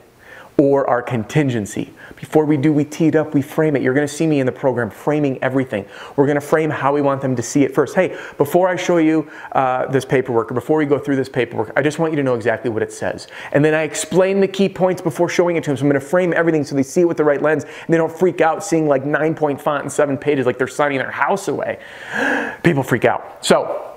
or 0.61 0.89
our 0.91 1.01
contingency. 1.01 1.91
Before 2.17 2.45
we 2.45 2.59
do, 2.59 2.71
we 2.71 2.85
tee 2.85 3.07
it 3.07 3.17
up, 3.17 3.33
we 3.33 3.41
frame 3.41 3.77
it. 3.77 3.83
You're 3.83 3.95
gonna 3.95 4.07
see 4.07 4.27
me 4.27 4.41
in 4.41 4.47
the 4.47 4.53
program 4.53 4.91
framing 4.91 5.43
everything. 5.43 5.87
We're 6.17 6.27
gonna 6.27 6.39
frame 6.39 6.69
how 6.69 6.93
we 6.93 7.01
want 7.01 7.23
them 7.23 7.35
to 7.35 7.43
see 7.43 7.63
it 7.65 7.75
first. 7.75 7.95
Hey, 7.95 8.15
before 8.37 8.69
I 8.69 8.77
show 8.77 8.99
you 8.99 9.31
uh, 9.53 9.87
this 9.87 10.05
paperwork, 10.05 10.51
or 10.51 10.55
before 10.55 10.77
we 10.77 10.85
go 10.85 10.99
through 10.99 11.17
this 11.17 11.31
paperwork, 11.31 11.73
I 11.77 11.83
just 11.83 11.99
want 11.99 12.13
you 12.13 12.17
to 12.17 12.23
know 12.23 12.35
exactly 12.35 12.69
what 12.69 12.83
it 12.83 12.93
says. 12.93 13.27
And 13.53 13.65
then 13.65 13.73
I 13.73 13.85
explain 13.85 14.39
the 14.41 14.49
key 14.49 14.69
points 14.69 15.01
before 15.01 15.31
showing 15.31 15.57
it 15.57 15.65
to 15.65 15.71
them. 15.71 15.79
So 15.79 15.85
I'm 15.85 15.89
gonna 15.89 15.99
frame 15.99 16.35
everything 16.35 16.63
so 16.63 16.75
they 16.75 16.83
see 16.83 17.01
it 17.01 17.09
with 17.09 17.17
the 17.17 17.25
right 17.25 17.41
lens 17.41 17.65
and 17.65 17.89
they 17.89 17.97
don't 17.97 18.13
freak 18.13 18.43
out 18.43 18.63
seeing 18.63 18.87
like 18.87 19.07
nine 19.07 19.35
point 19.35 19.59
font 19.59 19.85
and 19.85 19.91
seven 19.91 20.19
pages 20.19 20.45
like 20.45 20.59
they're 20.59 20.69
signing 20.69 20.99
their 20.99 21.11
house 21.11 21.49
away. 21.49 21.79
People 22.63 22.83
freak 22.83 23.07
out. 23.07 23.43
So 23.47 23.97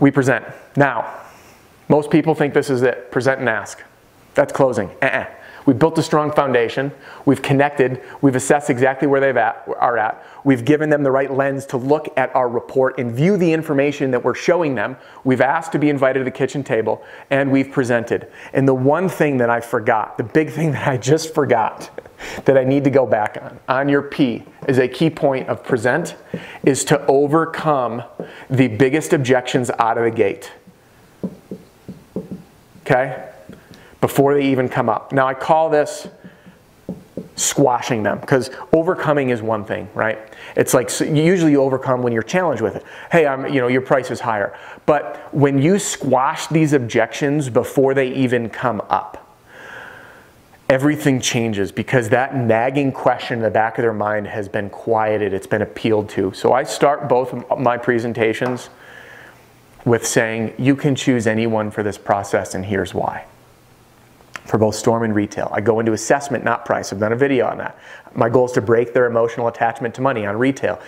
we 0.00 0.10
present. 0.10 0.44
Now, 0.74 1.20
most 1.88 2.10
people 2.10 2.34
think 2.34 2.52
this 2.52 2.68
is 2.70 2.82
it 2.82 3.12
present 3.12 3.38
and 3.38 3.48
ask. 3.48 3.80
That's 4.34 4.52
closing. 4.52 4.90
Uh-uh. 5.00 5.26
We've 5.66 5.78
built 5.78 5.96
a 5.98 6.02
strong 6.02 6.30
foundation. 6.32 6.92
We've 7.24 7.40
connected. 7.40 8.02
We've 8.20 8.36
assessed 8.36 8.68
exactly 8.68 9.08
where 9.08 9.20
they 9.20 9.30
are 9.30 9.98
at. 9.98 10.24
We've 10.44 10.64
given 10.64 10.90
them 10.90 11.02
the 11.02 11.10
right 11.10 11.32
lens 11.32 11.64
to 11.66 11.78
look 11.78 12.12
at 12.18 12.34
our 12.36 12.48
report 12.48 12.98
and 12.98 13.12
view 13.12 13.36
the 13.38 13.52
information 13.52 14.10
that 14.10 14.22
we're 14.22 14.34
showing 14.34 14.74
them. 14.74 14.96
We've 15.24 15.40
asked 15.40 15.72
to 15.72 15.78
be 15.78 15.88
invited 15.88 16.18
to 16.18 16.24
the 16.24 16.30
kitchen 16.30 16.62
table, 16.62 17.02
and 17.30 17.50
we've 17.50 17.70
presented. 17.70 18.28
And 18.52 18.68
the 18.68 18.74
one 18.74 19.08
thing 19.08 19.38
that 19.38 19.48
I 19.48 19.60
forgot, 19.60 20.18
the 20.18 20.24
big 20.24 20.50
thing 20.50 20.72
that 20.72 20.86
I 20.86 20.98
just 20.98 21.34
forgot, 21.34 21.90
that 22.44 22.58
I 22.58 22.64
need 22.64 22.84
to 22.84 22.90
go 22.90 23.06
back 23.06 23.38
on, 23.40 23.60
on 23.68 23.88
your 23.88 24.02
P, 24.02 24.42
is 24.68 24.78
a 24.78 24.88
key 24.88 25.08
point 25.08 25.48
of 25.48 25.64
present, 25.64 26.14
is 26.62 26.84
to 26.84 27.04
overcome 27.06 28.02
the 28.50 28.68
biggest 28.68 29.14
objections 29.14 29.70
out 29.78 29.96
of 29.96 30.04
the 30.04 30.10
gate. 30.10 30.52
Okay? 32.82 33.30
Before 34.04 34.34
they 34.34 34.50
even 34.50 34.68
come 34.68 34.90
up. 34.90 35.12
Now, 35.12 35.26
I 35.26 35.32
call 35.32 35.70
this 35.70 36.08
squashing 37.36 38.02
them 38.02 38.20
because 38.20 38.50
overcoming 38.70 39.30
is 39.30 39.40
one 39.40 39.64
thing, 39.64 39.88
right? 39.94 40.18
It's 40.56 40.74
like 40.74 40.90
so 40.90 41.06
usually 41.06 41.52
you 41.52 41.62
overcome 41.62 42.02
when 42.02 42.12
you're 42.12 42.22
challenged 42.22 42.60
with 42.60 42.76
it. 42.76 42.84
Hey, 43.10 43.26
I'm, 43.26 43.50
you 43.50 43.62
know, 43.62 43.68
your 43.68 43.80
price 43.80 44.10
is 44.10 44.20
higher. 44.20 44.54
But 44.84 45.32
when 45.32 45.58
you 45.62 45.78
squash 45.78 46.48
these 46.48 46.74
objections 46.74 47.48
before 47.48 47.94
they 47.94 48.12
even 48.12 48.50
come 48.50 48.82
up, 48.90 49.26
everything 50.68 51.18
changes 51.18 51.72
because 51.72 52.10
that 52.10 52.36
nagging 52.36 52.92
question 52.92 53.38
in 53.38 53.42
the 53.42 53.48
back 53.48 53.78
of 53.78 53.84
their 53.84 53.94
mind 53.94 54.26
has 54.26 54.50
been 54.50 54.68
quieted, 54.68 55.32
it's 55.32 55.46
been 55.46 55.62
appealed 55.62 56.10
to. 56.10 56.30
So 56.34 56.52
I 56.52 56.64
start 56.64 57.08
both 57.08 57.32
my 57.58 57.78
presentations 57.78 58.68
with 59.86 60.06
saying, 60.06 60.52
you 60.58 60.76
can 60.76 60.94
choose 60.94 61.26
anyone 61.26 61.70
for 61.70 61.82
this 61.82 61.96
process 61.96 62.54
and 62.54 62.66
here's 62.66 62.92
why 62.92 63.24
for 64.44 64.58
both 64.58 64.74
storm 64.74 65.02
and 65.02 65.14
retail. 65.14 65.48
I 65.52 65.60
go 65.60 65.80
into 65.80 65.92
assessment, 65.92 66.44
not 66.44 66.64
price. 66.64 66.92
I've 66.92 67.00
done 67.00 67.12
a 67.12 67.16
video 67.16 67.46
on 67.46 67.58
that. 67.58 67.78
My 68.14 68.28
goal 68.28 68.46
is 68.46 68.52
to 68.52 68.60
break 68.60 68.92
their 68.92 69.06
emotional 69.06 69.48
attachment 69.48 69.94
to 69.96 70.02
money 70.02 70.26
on 70.26 70.36
retail. 70.36 70.80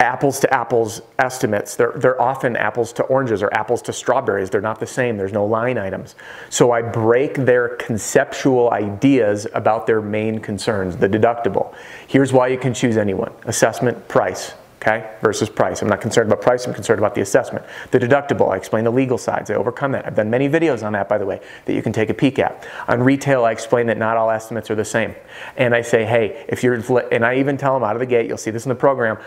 apples 0.00 0.40
to 0.40 0.52
apples 0.52 1.02
estimates. 1.18 1.76
They're, 1.76 1.92
they're 1.92 2.20
often 2.20 2.56
apples 2.56 2.92
to 2.94 3.02
oranges 3.04 3.42
or 3.42 3.52
apples 3.52 3.82
to 3.82 3.92
strawberries. 3.92 4.48
They're 4.48 4.62
not 4.62 4.80
the 4.80 4.86
same. 4.86 5.18
There's 5.18 5.32
no 5.32 5.44
line 5.44 5.76
items. 5.76 6.14
So 6.48 6.72
I 6.72 6.80
break 6.80 7.34
their 7.34 7.76
conceptual 7.76 8.70
ideas 8.70 9.46
about 9.52 9.86
their 9.86 10.00
main 10.00 10.38
concerns, 10.38 10.96
the 10.96 11.08
deductible. 11.08 11.74
Here's 12.06 12.32
why 12.32 12.48
you 12.48 12.58
can 12.58 12.72
choose 12.72 12.96
anyone 12.96 13.32
assessment, 13.44 14.08
price 14.08 14.54
okay, 14.80 15.10
versus 15.20 15.50
price. 15.50 15.82
I'm 15.82 15.88
not 15.88 16.00
concerned 16.00 16.32
about 16.32 16.42
price, 16.42 16.66
I'm 16.66 16.72
concerned 16.72 16.98
about 16.98 17.14
the 17.14 17.20
assessment. 17.20 17.64
The 17.90 17.98
deductible, 17.98 18.52
I 18.52 18.56
explain 18.56 18.84
the 18.84 18.90
legal 18.90 19.18
sides, 19.18 19.50
I 19.50 19.54
overcome 19.54 19.92
that. 19.92 20.06
I've 20.06 20.14
done 20.14 20.30
many 20.30 20.48
videos 20.48 20.82
on 20.82 20.94
that, 20.94 21.08
by 21.08 21.18
the 21.18 21.26
way, 21.26 21.40
that 21.66 21.74
you 21.74 21.82
can 21.82 21.92
take 21.92 22.08
a 22.08 22.14
peek 22.14 22.38
at. 22.38 22.66
On 22.88 23.02
retail, 23.02 23.44
I 23.44 23.52
explain 23.52 23.86
that 23.88 23.98
not 23.98 24.16
all 24.16 24.30
estimates 24.30 24.70
are 24.70 24.74
the 24.74 24.84
same. 24.84 25.14
And 25.56 25.74
I 25.74 25.82
say, 25.82 26.04
hey, 26.04 26.46
if 26.48 26.62
you're, 26.62 26.74
and 27.12 27.24
I 27.24 27.36
even 27.38 27.58
tell 27.58 27.74
them 27.74 27.84
out 27.84 27.94
of 27.94 28.00
the 28.00 28.06
gate, 28.06 28.26
you'll 28.26 28.38
see 28.38 28.50
this 28.50 28.64
in 28.64 28.70
the 28.70 28.74
program, 28.74 29.18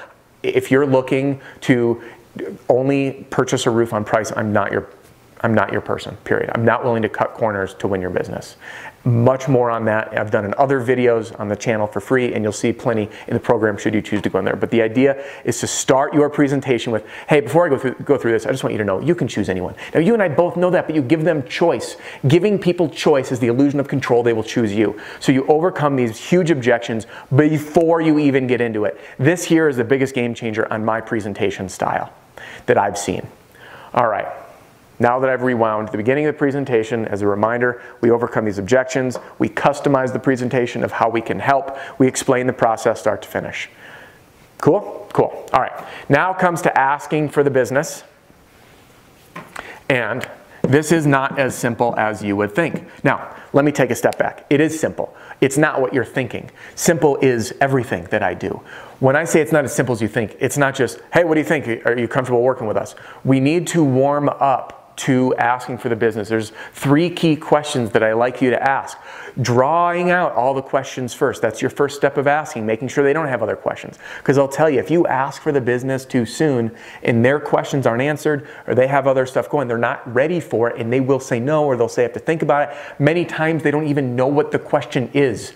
if 0.41 0.71
you're 0.71 0.87
looking 0.87 1.39
to 1.61 2.01
only 2.67 3.25
purchase 3.29 3.67
a 3.67 3.69
roof 3.69 3.93
on 3.93 4.03
price, 4.03 4.31
I'm 4.35 4.51
not 4.51 4.71
your 4.71 4.89
I'm 5.43 5.53
not 5.53 5.73
your 5.73 5.81
person, 5.81 6.15
period. 6.23 6.49
I'm 6.55 6.63
not 6.63 6.85
willing 6.85 7.01
to 7.01 7.09
cut 7.09 7.33
corners 7.33 7.73
to 7.75 7.87
win 7.89 7.99
your 7.99 8.09
business. 8.09 8.55
Much 9.05 9.49
more 9.49 9.69
on 9.69 9.83
that. 9.83 10.17
I've 10.17 10.31
done 10.31 10.45
in 10.45 10.53
other 10.57 10.79
videos 10.79 11.37
on 11.37 11.49
the 11.49 11.57
channel 11.57 11.87
for 11.87 11.99
free, 11.99 12.33
and 12.33 12.41
you'll 12.41 12.53
see 12.53 12.71
plenty 12.71 13.09
in 13.27 13.33
the 13.33 13.39
program 13.39 13.77
should 13.77 13.93
you 13.93 14.01
choose 14.01 14.21
to 14.21 14.29
go 14.29 14.39
in 14.39 14.45
there. 14.45 14.55
But 14.55 14.71
the 14.71 14.81
idea 14.81 15.21
is 15.43 15.59
to 15.59 15.67
start 15.67 16.13
your 16.13 16.29
presentation 16.29 16.93
with, 16.93 17.05
hey, 17.27 17.41
before 17.41 17.65
I 17.65 17.69
go 17.69 17.77
through, 17.77 17.95
go 18.05 18.17
through 18.17 18.31
this, 18.31 18.45
I 18.45 18.51
just 18.51 18.63
want 18.63 18.71
you 18.71 18.77
to 18.77 18.85
know 18.85 19.01
you 19.01 19.13
can 19.13 19.27
choose 19.27 19.49
anyone. 19.49 19.75
Now, 19.93 19.99
you 19.99 20.13
and 20.13 20.23
I 20.23 20.29
both 20.29 20.55
know 20.55 20.69
that, 20.69 20.87
but 20.87 20.95
you 20.95 21.01
give 21.01 21.25
them 21.25 21.45
choice. 21.47 21.97
Giving 22.29 22.57
people 22.57 22.87
choice 22.87 23.33
is 23.33 23.39
the 23.39 23.47
illusion 23.47 23.81
of 23.81 23.89
control. 23.89 24.23
They 24.23 24.31
will 24.31 24.41
choose 24.41 24.73
you. 24.73 24.97
So 25.19 25.33
you 25.33 25.45
overcome 25.47 25.97
these 25.97 26.17
huge 26.17 26.49
objections 26.49 27.05
before 27.35 27.99
you 27.99 28.19
even 28.19 28.47
get 28.47 28.61
into 28.61 28.85
it. 28.85 28.97
This 29.19 29.43
here 29.43 29.67
is 29.67 29.75
the 29.75 29.83
biggest 29.83 30.15
game 30.15 30.33
changer 30.33 30.71
on 30.71 30.85
my 30.85 31.01
presentation 31.01 31.67
style 31.67 32.13
that 32.67 32.77
I've 32.77 32.97
seen. 32.97 33.27
All 33.93 34.07
right. 34.07 34.42
Now 34.99 35.19
that 35.19 35.29
I've 35.29 35.41
rewound 35.41 35.89
the 35.89 35.97
beginning 35.97 36.25
of 36.25 36.35
the 36.35 36.37
presentation, 36.37 37.05
as 37.05 37.21
a 37.21 37.27
reminder, 37.27 37.81
we 38.01 38.11
overcome 38.11 38.45
these 38.45 38.59
objections, 38.59 39.17
we 39.39 39.49
customize 39.49 40.13
the 40.13 40.19
presentation 40.19 40.83
of 40.83 40.91
how 40.91 41.09
we 41.09 41.21
can 41.21 41.39
help, 41.39 41.77
we 41.99 42.07
explain 42.07 42.47
the 42.47 42.53
process 42.53 42.99
start 42.99 43.21
to 43.23 43.27
finish. 43.27 43.69
Cool? 44.59 45.09
Cool. 45.13 45.49
All 45.51 45.61
right. 45.61 45.85
Now 46.09 46.33
comes 46.33 46.61
to 46.61 46.77
asking 46.77 47.29
for 47.29 47.43
the 47.43 47.49
business. 47.49 48.03
And 49.89 50.27
this 50.61 50.93
is 50.93 51.05
not 51.05 51.37
as 51.37 51.53
simple 51.53 51.93
as 51.97 52.23
you 52.23 52.37
would 52.37 52.55
think. 52.55 52.87
Now, 53.03 53.35
let 53.51 53.65
me 53.65 53.71
take 53.71 53.91
a 53.91 53.95
step 53.95 54.17
back. 54.17 54.45
It 54.49 54.61
is 54.61 54.79
simple. 54.79 55.15
It's 55.41 55.57
not 55.57 55.81
what 55.81 55.93
you're 55.93 56.05
thinking. 56.05 56.49
Simple 56.75 57.17
is 57.17 57.53
everything 57.59 58.05
that 58.05 58.23
I 58.23 58.33
do. 58.33 58.61
When 58.99 59.17
I 59.17 59.25
say 59.25 59.41
it's 59.41 59.51
not 59.51 59.65
as 59.65 59.75
simple 59.75 59.93
as 59.93 60.01
you 60.01 60.07
think, 60.07 60.37
it's 60.39 60.57
not 60.57 60.73
just, 60.73 60.99
hey, 61.13 61.25
what 61.25 61.33
do 61.33 61.41
you 61.41 61.45
think? 61.45 61.85
Are 61.85 61.99
you 61.99 62.07
comfortable 62.07 62.41
working 62.41 62.65
with 62.65 62.77
us? 62.77 62.95
We 63.25 63.41
need 63.41 63.67
to 63.67 63.83
warm 63.83 64.29
up 64.29 64.82
to 64.95 65.35
asking 65.35 65.77
for 65.77 65.89
the 65.89 65.95
business. 65.95 66.29
There's 66.29 66.51
three 66.73 67.09
key 67.09 67.35
questions 67.35 67.91
that 67.91 68.03
I 68.03 68.13
like 68.13 68.41
you 68.41 68.49
to 68.51 68.61
ask. 68.61 68.97
Drawing 69.41 70.11
out 70.11 70.33
all 70.33 70.53
the 70.53 70.61
questions 70.61 71.13
first. 71.13 71.41
That's 71.41 71.61
your 71.61 71.71
first 71.71 71.95
step 71.95 72.17
of 72.17 72.27
asking, 72.27 72.65
making 72.65 72.89
sure 72.89 73.03
they 73.03 73.13
don't 73.13 73.27
have 73.27 73.41
other 73.41 73.55
questions. 73.55 73.97
Because 74.19 74.37
I'll 74.37 74.47
tell 74.47 74.69
you, 74.69 74.79
if 74.79 74.91
you 74.91 75.07
ask 75.07 75.41
for 75.41 75.51
the 75.51 75.61
business 75.61 76.05
too 76.05 76.25
soon 76.25 76.75
and 77.01 77.25
their 77.25 77.39
questions 77.39 77.87
aren't 77.87 78.03
answered 78.03 78.47
or 78.67 78.75
they 78.75 78.87
have 78.87 79.07
other 79.07 79.25
stuff 79.25 79.49
going, 79.49 79.67
they're 79.67 79.77
not 79.77 80.11
ready 80.13 80.39
for 80.39 80.69
it 80.69 80.79
and 80.79 80.93
they 80.93 80.99
will 80.99 81.19
say 81.19 81.39
no 81.39 81.65
or 81.65 81.75
they'll 81.75 81.89
say 81.89 82.03
I 82.03 82.05
have 82.05 82.13
to 82.13 82.19
think 82.19 82.41
about 82.41 82.69
it. 82.69 82.77
Many 82.99 83.25
times 83.25 83.63
they 83.63 83.71
don't 83.71 83.87
even 83.87 84.15
know 84.15 84.27
what 84.27 84.51
the 84.51 84.59
question 84.59 85.09
is. 85.13 85.53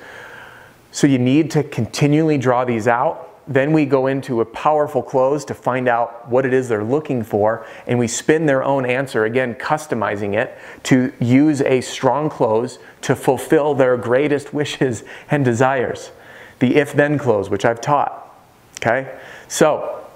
So 0.92 1.06
you 1.06 1.20
need 1.20 1.52
to 1.52 1.64
continually 1.64 2.38
draw 2.38 2.66
these 2.66 2.88
out 2.88 3.27
then 3.48 3.72
we 3.72 3.86
go 3.86 4.08
into 4.08 4.42
a 4.42 4.46
powerful 4.46 5.02
close 5.02 5.46
to 5.46 5.54
find 5.54 5.88
out 5.88 6.30
what 6.30 6.46
it 6.46 6.54
is 6.54 6.68
they're 6.68 6.84
looking 6.84 7.24
for, 7.24 7.66
and 7.86 7.98
we 7.98 8.08
spin 8.08 8.46
their 8.46 8.64
own 8.64 8.86
answer, 8.86 9.26
again, 9.26 9.56
customizing 9.56 10.36
it 10.36 10.58
to 10.84 11.14
use 11.20 11.62
a 11.62 11.82
strong 11.82 12.30
close 12.30 12.80
to 13.02 13.16
fulfill 13.16 13.74
their 13.74 13.96
greatest 13.98 14.54
wishes 14.54 15.04
and 15.32 15.46
desires. 15.46 16.12
The 16.60 16.76
if 16.76 16.94
then 16.94 17.18
close, 17.18 17.50
which 17.50 17.66
I've 17.66 17.82
taught. 17.82 18.36
Okay? 18.82 19.18
So, 19.48 20.07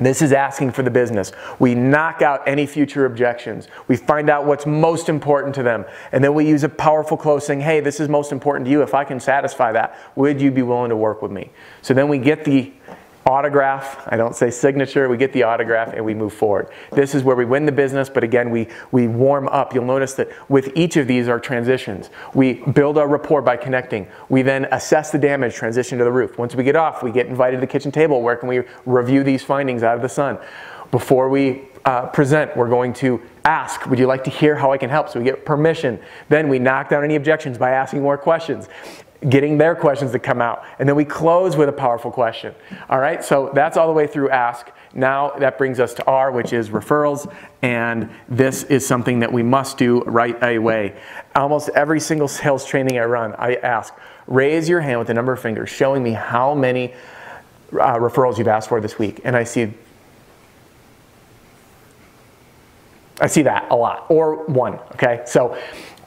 this 0.00 0.22
is 0.22 0.32
asking 0.32 0.72
for 0.72 0.82
the 0.82 0.90
business. 0.90 1.32
We 1.58 1.74
knock 1.74 2.22
out 2.22 2.42
any 2.46 2.66
future 2.66 3.06
objections. 3.06 3.68
We 3.88 3.96
find 3.96 4.28
out 4.28 4.44
what's 4.44 4.66
most 4.66 5.08
important 5.08 5.54
to 5.56 5.62
them. 5.62 5.84
And 6.10 6.22
then 6.22 6.34
we 6.34 6.46
use 6.46 6.64
a 6.64 6.68
powerful 6.68 7.16
close 7.16 7.46
saying, 7.46 7.60
hey, 7.60 7.80
this 7.80 8.00
is 8.00 8.08
most 8.08 8.32
important 8.32 8.64
to 8.66 8.70
you. 8.70 8.82
If 8.82 8.94
I 8.94 9.04
can 9.04 9.20
satisfy 9.20 9.72
that, 9.72 9.96
would 10.16 10.40
you 10.40 10.50
be 10.50 10.62
willing 10.62 10.90
to 10.90 10.96
work 10.96 11.22
with 11.22 11.30
me? 11.30 11.50
So 11.82 11.94
then 11.94 12.08
we 12.08 12.18
get 12.18 12.44
the 12.44 12.72
autograph. 13.26 14.02
I 14.08 14.16
don't 14.16 14.34
say 14.34 14.50
signature, 14.50 15.08
we 15.08 15.16
get 15.16 15.32
the 15.32 15.44
autograph 15.44 15.92
and 15.92 16.04
we 16.04 16.14
move 16.14 16.32
forward. 16.32 16.68
This 16.90 17.14
is 17.14 17.22
where 17.22 17.36
we 17.36 17.44
win 17.44 17.66
the 17.66 17.72
business, 17.72 18.08
but 18.08 18.24
again, 18.24 18.50
we, 18.50 18.68
we 18.90 19.06
warm 19.06 19.48
up. 19.48 19.74
You'll 19.74 19.84
notice 19.84 20.14
that 20.14 20.28
with 20.50 20.72
each 20.74 20.96
of 20.96 21.06
these 21.06 21.28
are 21.28 21.38
transitions. 21.38 22.10
We 22.34 22.54
build 22.54 22.98
our 22.98 23.06
rapport 23.06 23.42
by 23.42 23.56
connecting. 23.56 24.08
We 24.28 24.42
then 24.42 24.66
assess 24.72 25.10
the 25.10 25.18
damage, 25.18 25.54
transition 25.54 25.98
to 25.98 26.04
the 26.04 26.12
roof. 26.12 26.38
Once 26.38 26.54
we 26.54 26.64
get 26.64 26.76
off, 26.76 27.02
we 27.02 27.12
get 27.12 27.26
invited 27.26 27.58
to 27.58 27.60
the 27.60 27.66
kitchen 27.66 27.92
table. 27.92 28.22
Where 28.22 28.36
can 28.36 28.48
we 28.48 28.62
review 28.86 29.22
these 29.22 29.42
findings 29.44 29.82
out 29.82 29.96
of 29.96 30.02
the 30.02 30.08
sun? 30.08 30.38
Before 30.90 31.28
we 31.28 31.62
uh, 31.84 32.06
present, 32.08 32.56
we're 32.56 32.68
going 32.68 32.92
to 32.94 33.22
ask, 33.44 33.86
would 33.86 33.98
you 33.98 34.06
like 34.06 34.24
to 34.24 34.30
hear 34.30 34.56
how 34.56 34.72
I 34.72 34.78
can 34.78 34.90
help? 34.90 35.08
So 35.08 35.18
we 35.18 35.24
get 35.24 35.44
permission. 35.44 36.00
Then 36.28 36.48
we 36.48 36.58
knock 36.58 36.88
down 36.88 37.02
any 37.02 37.16
objections 37.16 37.56
by 37.56 37.70
asking 37.70 38.02
more 38.02 38.18
questions 38.18 38.68
getting 39.28 39.58
their 39.58 39.74
questions 39.74 40.12
to 40.12 40.18
come 40.18 40.40
out. 40.40 40.64
And 40.78 40.88
then 40.88 40.96
we 40.96 41.04
close 41.04 41.56
with 41.56 41.68
a 41.68 41.72
powerful 41.72 42.10
question. 42.10 42.54
All 42.90 42.98
right, 42.98 43.24
so 43.24 43.50
that's 43.54 43.76
all 43.76 43.86
the 43.86 43.92
way 43.92 44.06
through 44.06 44.30
ask. 44.30 44.70
Now 44.94 45.30
that 45.38 45.58
brings 45.58 45.80
us 45.80 45.94
to 45.94 46.04
R, 46.06 46.32
which 46.32 46.52
is 46.52 46.70
referrals, 46.70 47.32
and 47.62 48.10
this 48.28 48.64
is 48.64 48.86
something 48.86 49.20
that 49.20 49.32
we 49.32 49.42
must 49.42 49.78
do 49.78 50.02
right 50.02 50.36
away. 50.42 50.94
Almost 51.34 51.70
every 51.70 52.00
single 52.00 52.28
sales 52.28 52.64
training 52.64 52.98
I 52.98 53.04
run, 53.04 53.34
I 53.38 53.54
ask, 53.56 53.94
raise 54.26 54.68
your 54.68 54.80
hand 54.80 54.98
with 54.98 55.08
the 55.08 55.14
number 55.14 55.32
of 55.32 55.40
fingers, 55.40 55.70
showing 55.70 56.02
me 56.02 56.12
how 56.12 56.54
many 56.54 56.92
uh, 57.72 57.96
referrals 57.96 58.38
you've 58.38 58.48
asked 58.48 58.68
for 58.68 58.80
this 58.80 58.98
week. 58.98 59.20
And 59.24 59.36
I 59.36 59.44
see 59.44 59.72
I 63.20 63.28
see 63.28 63.42
that 63.42 63.70
a 63.70 63.76
lot, 63.76 64.06
or 64.08 64.44
one, 64.46 64.74
okay? 64.94 65.22
So 65.26 65.56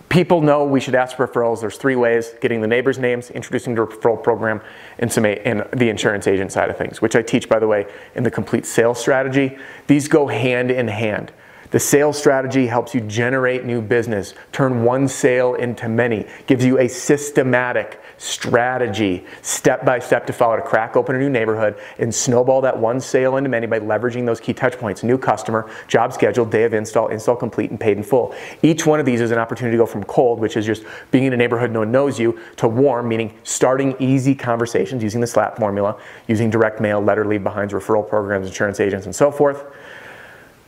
people 0.10 0.42
know 0.42 0.66
we 0.66 0.80
should 0.80 0.96
ask 0.96 1.18
for 1.18 1.28
referrals. 1.28 1.62
There's 1.62 1.78
three 1.78 1.96
ways, 1.96 2.34
getting 2.42 2.62
the 2.62 2.68
neighbors' 2.68 3.00
names, 3.00 3.32
introducing 3.32 3.76
the 3.76 3.86
referral 3.86 4.22
program, 4.22 4.62
and, 5.00 5.12
some, 5.12 5.26
and 5.26 5.68
the 5.74 5.90
insurance 5.90 6.28
agent 6.28 6.52
side 6.52 6.70
of 6.70 6.78
things, 6.78 7.02
which 7.02 7.16
I 7.16 7.22
teach, 7.22 7.50
by 7.50 7.60
the 7.60 7.68
way, 7.68 7.88
in 8.16 8.24
the 8.24 8.32
complete 8.32 8.66
sales 8.66 9.00
strategy. 9.00 9.58
These 9.88 10.08
go 10.08 10.28
hand 10.28 10.72
in 10.72 10.88
hand. 10.88 11.32
The 11.72 11.80
sales 11.80 12.18
strategy 12.18 12.68
helps 12.68 12.94
you 12.94 13.02
generate 13.02 13.66
new 13.66 13.82
business, 13.82 14.34
turn 14.52 14.84
one 14.84 15.08
sale 15.08 15.56
into 15.56 15.90
many, 15.90 16.28
gives 16.48 16.64
you 16.64 16.80
a 16.80 16.88
systematic 16.88 18.00
strategy, 18.18 19.26
step 19.42 19.86
by 19.86 20.00
step 20.00 20.26
to 20.28 20.34
follow 20.34 20.56
to 20.56 20.62
crack 20.62 20.96
open 20.96 21.16
a 21.16 21.20
new 21.20 21.30
neighborhood 21.30 21.78
and 22.00 22.14
snowball 22.14 22.62
that 22.62 22.78
one 22.78 23.00
sale 23.00 23.38
into 23.38 23.50
many 23.50 23.68
by 23.68 23.80
leveraging 23.80 24.26
those 24.26 24.40
key 24.40 24.54
touch 24.54 24.78
points 24.78 25.04
new 25.04 25.18
customer, 25.18 25.70
job 25.88 26.14
scheduled, 26.14 26.52
day 26.52 26.64
of 26.64 26.74
install, 26.74 27.08
install 27.08 27.36
complete, 27.36 27.70
and 27.70 27.80
paid 27.80 27.98
in 27.98 28.04
full. 28.04 28.34
Each 28.62 28.86
one 28.86 29.00
of 29.00 29.06
these 29.06 29.22
is 29.22 29.32
an 29.32 29.38
opportunity 29.38 29.76
to 29.78 29.82
go 29.82 29.86
from 29.86 30.04
cold, 30.04 30.40
which 30.40 30.58
is 30.58 30.66
just 30.66 30.84
being 31.12 31.26
in 31.26 31.34
a 31.34 31.38
neighborhood 31.38 31.72
no 31.72 31.80
one 31.80 31.92
knows 31.92 32.20
you, 32.20 32.40
to 32.58 32.68
warm, 32.68 33.08
meaning 33.08 33.34
starting 33.44 33.96
easy 34.00 34.36
conversations 34.36 35.04
using 35.04 35.22
the 35.22 35.28
SLAP 35.28 35.58
formula, 35.58 36.00
using 36.28 36.50
direct 36.50 36.80
mail, 36.80 37.02
letter 37.02 37.26
leave 37.26 37.44
behinds, 37.44 37.74
referral 37.74 38.08
programs, 38.08 38.48
insurance 38.48 38.80
agents, 38.80 39.06
and 39.06 39.16
so 39.16 39.32
forth 39.32 39.66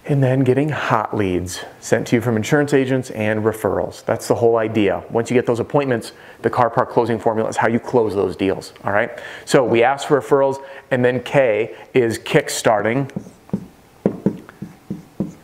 and 0.07 0.23
then 0.23 0.39
getting 0.39 0.69
hot 0.69 1.15
leads 1.15 1.65
sent 1.81 2.07
to 2.07 2.15
you 2.15 2.21
from 2.21 2.37
insurance 2.37 2.73
agents 2.73 3.09
and 3.11 3.43
referrals. 3.43 4.05
That's 4.05 4.27
the 4.27 4.35
whole 4.35 4.55
idea. 4.55 5.03
Once 5.09 5.29
you 5.29 5.33
get 5.33 5.45
those 5.45 5.59
appointments, 5.59 6.13
the 6.41 6.49
car 6.49 6.69
park 6.69 6.89
closing 6.89 7.19
formula 7.19 7.49
is 7.49 7.57
how 7.57 7.67
you 7.67 7.79
close 7.79 8.15
those 8.15 8.37
deals. 8.37 8.73
All 8.85 8.93
right. 8.93 9.19
So 9.43 9.65
we 9.65 9.83
ask 9.83 10.07
for 10.07 10.21
referrals, 10.21 10.63
and 10.91 11.03
then 11.03 11.21
K 11.23 11.75
is 11.93 12.17
kickstarting 12.19 13.11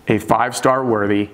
a 0.08 0.18
five 0.18 0.56
star 0.56 0.86
worthy 0.86 1.30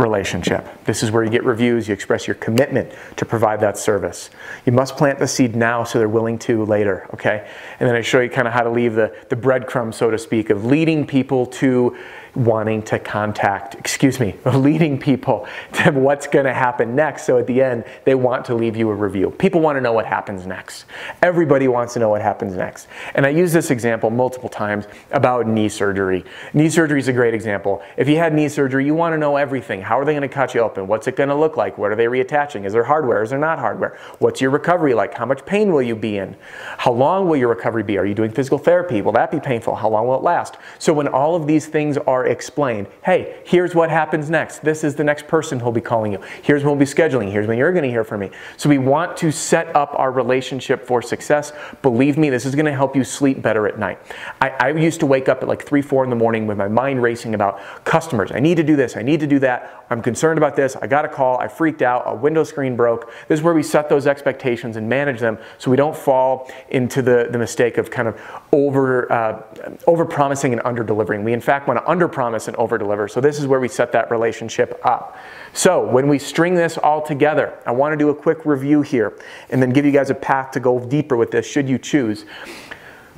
relationship. 0.00 0.66
This 0.84 1.02
is 1.02 1.10
where 1.10 1.22
you 1.22 1.30
get 1.30 1.44
reviews, 1.44 1.86
you 1.86 1.94
express 1.94 2.26
your 2.26 2.34
commitment 2.36 2.92
to 3.16 3.24
provide 3.24 3.60
that 3.60 3.78
service. 3.78 4.30
You 4.66 4.72
must 4.72 4.96
plant 4.96 5.18
the 5.18 5.28
seed 5.28 5.54
now 5.54 5.84
so 5.84 5.98
they're 5.98 6.08
willing 6.08 6.38
to 6.40 6.64
later, 6.64 7.08
okay? 7.14 7.48
And 7.78 7.88
then 7.88 7.96
I 7.96 8.00
show 8.00 8.20
you 8.20 8.30
kind 8.30 8.48
of 8.48 8.54
how 8.54 8.62
to 8.62 8.70
leave 8.70 8.94
the, 8.94 9.14
the 9.28 9.36
breadcrumb, 9.36 9.94
so 9.94 10.10
to 10.10 10.18
speak, 10.18 10.50
of 10.50 10.64
leading 10.64 11.06
people 11.06 11.46
to 11.46 11.96
wanting 12.34 12.82
to 12.82 12.98
contact, 12.98 13.74
excuse 13.74 14.20
me, 14.20 14.36
leading 14.54 14.98
people 14.98 15.46
to 15.72 15.90
what's 15.90 16.26
going 16.26 16.44
to 16.44 16.54
happen 16.54 16.94
next. 16.94 17.24
So 17.24 17.38
at 17.38 17.46
the 17.46 17.62
end, 17.62 17.84
they 18.04 18.14
want 18.14 18.44
to 18.46 18.54
leave 18.54 18.76
you 18.76 18.90
a 18.90 18.94
review. 18.94 19.30
People 19.30 19.60
want 19.60 19.76
to 19.76 19.80
know 19.80 19.92
what 19.92 20.06
happens 20.06 20.46
next. 20.46 20.84
Everybody 21.22 21.68
wants 21.68 21.94
to 21.94 21.98
know 21.98 22.08
what 22.08 22.22
happens 22.22 22.54
next. 22.54 22.88
And 23.14 23.26
I 23.26 23.30
use 23.30 23.52
this 23.52 23.70
example 23.70 24.10
multiple 24.10 24.48
times 24.48 24.86
about 25.10 25.46
knee 25.46 25.68
surgery. 25.68 26.24
Knee 26.54 26.70
surgery 26.70 27.00
is 27.00 27.08
a 27.08 27.12
great 27.12 27.34
example. 27.34 27.82
If 27.96 28.08
you 28.08 28.16
had 28.16 28.34
knee 28.34 28.48
surgery, 28.48 28.84
you 28.84 28.94
want 28.94 29.12
to 29.12 29.18
know 29.18 29.36
everything. 29.36 29.80
How 29.80 29.98
are 29.98 30.04
they 30.04 30.12
going 30.12 30.22
to 30.22 30.28
cut 30.28 30.54
you 30.54 30.60
open? 30.60 30.86
What's 30.86 31.06
it 31.06 31.16
going 31.16 31.28
to 31.28 31.34
look 31.34 31.56
like? 31.56 31.78
What 31.78 31.90
are 31.90 31.96
they 31.96 32.06
reattaching? 32.06 32.64
Is 32.64 32.72
there 32.72 32.84
hardware? 32.84 33.22
Is 33.22 33.30
there 33.30 33.38
not 33.38 33.58
hardware? 33.58 33.98
What's 34.18 34.40
your 34.40 34.50
recovery 34.50 34.94
like? 34.94 35.14
How 35.14 35.26
much 35.26 35.44
pain 35.46 35.72
will 35.72 35.82
you 35.82 35.96
be 35.96 36.18
in? 36.18 36.36
How 36.78 36.92
long 36.92 37.28
will 37.28 37.36
your 37.36 37.48
recovery 37.48 37.82
be? 37.82 37.98
Are 37.98 38.06
you 38.06 38.14
doing 38.14 38.30
physical 38.30 38.58
therapy? 38.58 39.02
Will 39.02 39.12
that 39.12 39.30
be 39.30 39.40
painful? 39.40 39.74
How 39.74 39.88
long 39.88 40.06
will 40.06 40.16
it 40.16 40.22
last? 40.22 40.56
So 40.78 40.92
when 40.92 41.08
all 41.08 41.34
of 41.34 41.46
these 41.46 41.66
things 41.66 41.96
are 41.98 42.19
explained, 42.26 42.86
hey, 43.04 43.40
here's 43.44 43.74
what 43.74 43.90
happens 43.90 44.30
next. 44.30 44.60
This 44.60 44.84
is 44.84 44.94
the 44.94 45.04
next 45.04 45.26
person 45.28 45.60
who'll 45.60 45.72
be 45.72 45.80
calling 45.80 46.12
you. 46.12 46.20
Here's 46.42 46.62
when 46.62 46.70
we'll 46.70 46.78
be 46.78 46.90
scheduling. 46.90 47.30
Here's 47.30 47.46
when 47.46 47.58
you're 47.58 47.72
going 47.72 47.84
to 47.84 47.90
hear 47.90 48.04
from 48.04 48.20
me. 48.20 48.30
So 48.56 48.68
we 48.68 48.78
want 48.78 49.16
to 49.18 49.30
set 49.30 49.74
up 49.74 49.94
our 49.98 50.12
relationship 50.12 50.86
for 50.86 51.02
success. 51.02 51.52
Believe 51.82 52.16
me, 52.18 52.30
this 52.30 52.46
is 52.46 52.54
going 52.54 52.66
to 52.66 52.74
help 52.74 52.94
you 52.94 53.04
sleep 53.04 53.42
better 53.42 53.66
at 53.66 53.78
night. 53.78 53.98
I, 54.40 54.50
I 54.50 54.70
used 54.70 55.00
to 55.00 55.06
wake 55.06 55.28
up 55.28 55.42
at 55.42 55.48
like 55.48 55.64
three, 55.64 55.82
four 55.82 56.04
in 56.04 56.10
the 56.10 56.16
morning 56.16 56.46
with 56.46 56.58
my 56.58 56.68
mind 56.68 57.02
racing 57.02 57.34
about 57.34 57.60
customers. 57.84 58.30
I 58.32 58.40
need 58.40 58.56
to 58.56 58.64
do 58.64 58.76
this. 58.76 58.96
I 58.96 59.02
need 59.02 59.20
to 59.20 59.26
do 59.26 59.38
that. 59.40 59.79
I'm 59.90 60.00
concerned 60.00 60.38
about 60.38 60.54
this. 60.54 60.76
I 60.76 60.86
got 60.86 61.04
a 61.04 61.08
call. 61.08 61.38
I 61.38 61.48
freaked 61.48 61.82
out. 61.82 62.04
A 62.06 62.14
window 62.14 62.44
screen 62.44 62.76
broke. 62.76 63.12
This 63.26 63.40
is 63.40 63.42
where 63.42 63.54
we 63.54 63.64
set 63.64 63.88
those 63.88 64.06
expectations 64.06 64.76
and 64.76 64.88
manage 64.88 65.18
them 65.18 65.36
so 65.58 65.68
we 65.68 65.76
don't 65.76 65.96
fall 65.96 66.48
into 66.68 67.02
the, 67.02 67.28
the 67.30 67.38
mistake 67.38 67.76
of 67.76 67.90
kind 67.90 68.06
of 68.06 68.20
over, 68.52 69.10
uh, 69.12 69.42
over 69.88 70.04
promising 70.04 70.52
and 70.52 70.62
under 70.64 70.84
delivering. 70.84 71.24
We, 71.24 71.32
in 71.32 71.40
fact, 71.40 71.66
want 71.66 71.80
to 71.80 71.90
under 71.90 72.06
promise 72.06 72.46
and 72.46 72.56
over 72.56 72.78
deliver. 72.78 73.08
So, 73.08 73.20
this 73.20 73.40
is 73.40 73.48
where 73.48 73.58
we 73.58 73.66
set 73.66 73.90
that 73.92 74.12
relationship 74.12 74.80
up. 74.84 75.18
So, 75.52 75.84
when 75.84 76.06
we 76.06 76.20
string 76.20 76.54
this 76.54 76.78
all 76.78 77.02
together, 77.02 77.58
I 77.66 77.72
want 77.72 77.92
to 77.92 77.96
do 77.96 78.10
a 78.10 78.14
quick 78.14 78.46
review 78.46 78.82
here 78.82 79.18
and 79.50 79.60
then 79.60 79.70
give 79.70 79.84
you 79.84 79.90
guys 79.90 80.10
a 80.10 80.14
path 80.14 80.52
to 80.52 80.60
go 80.60 80.78
deeper 80.78 81.16
with 81.16 81.32
this 81.32 81.46
should 81.46 81.68
you 81.68 81.78
choose. 81.78 82.26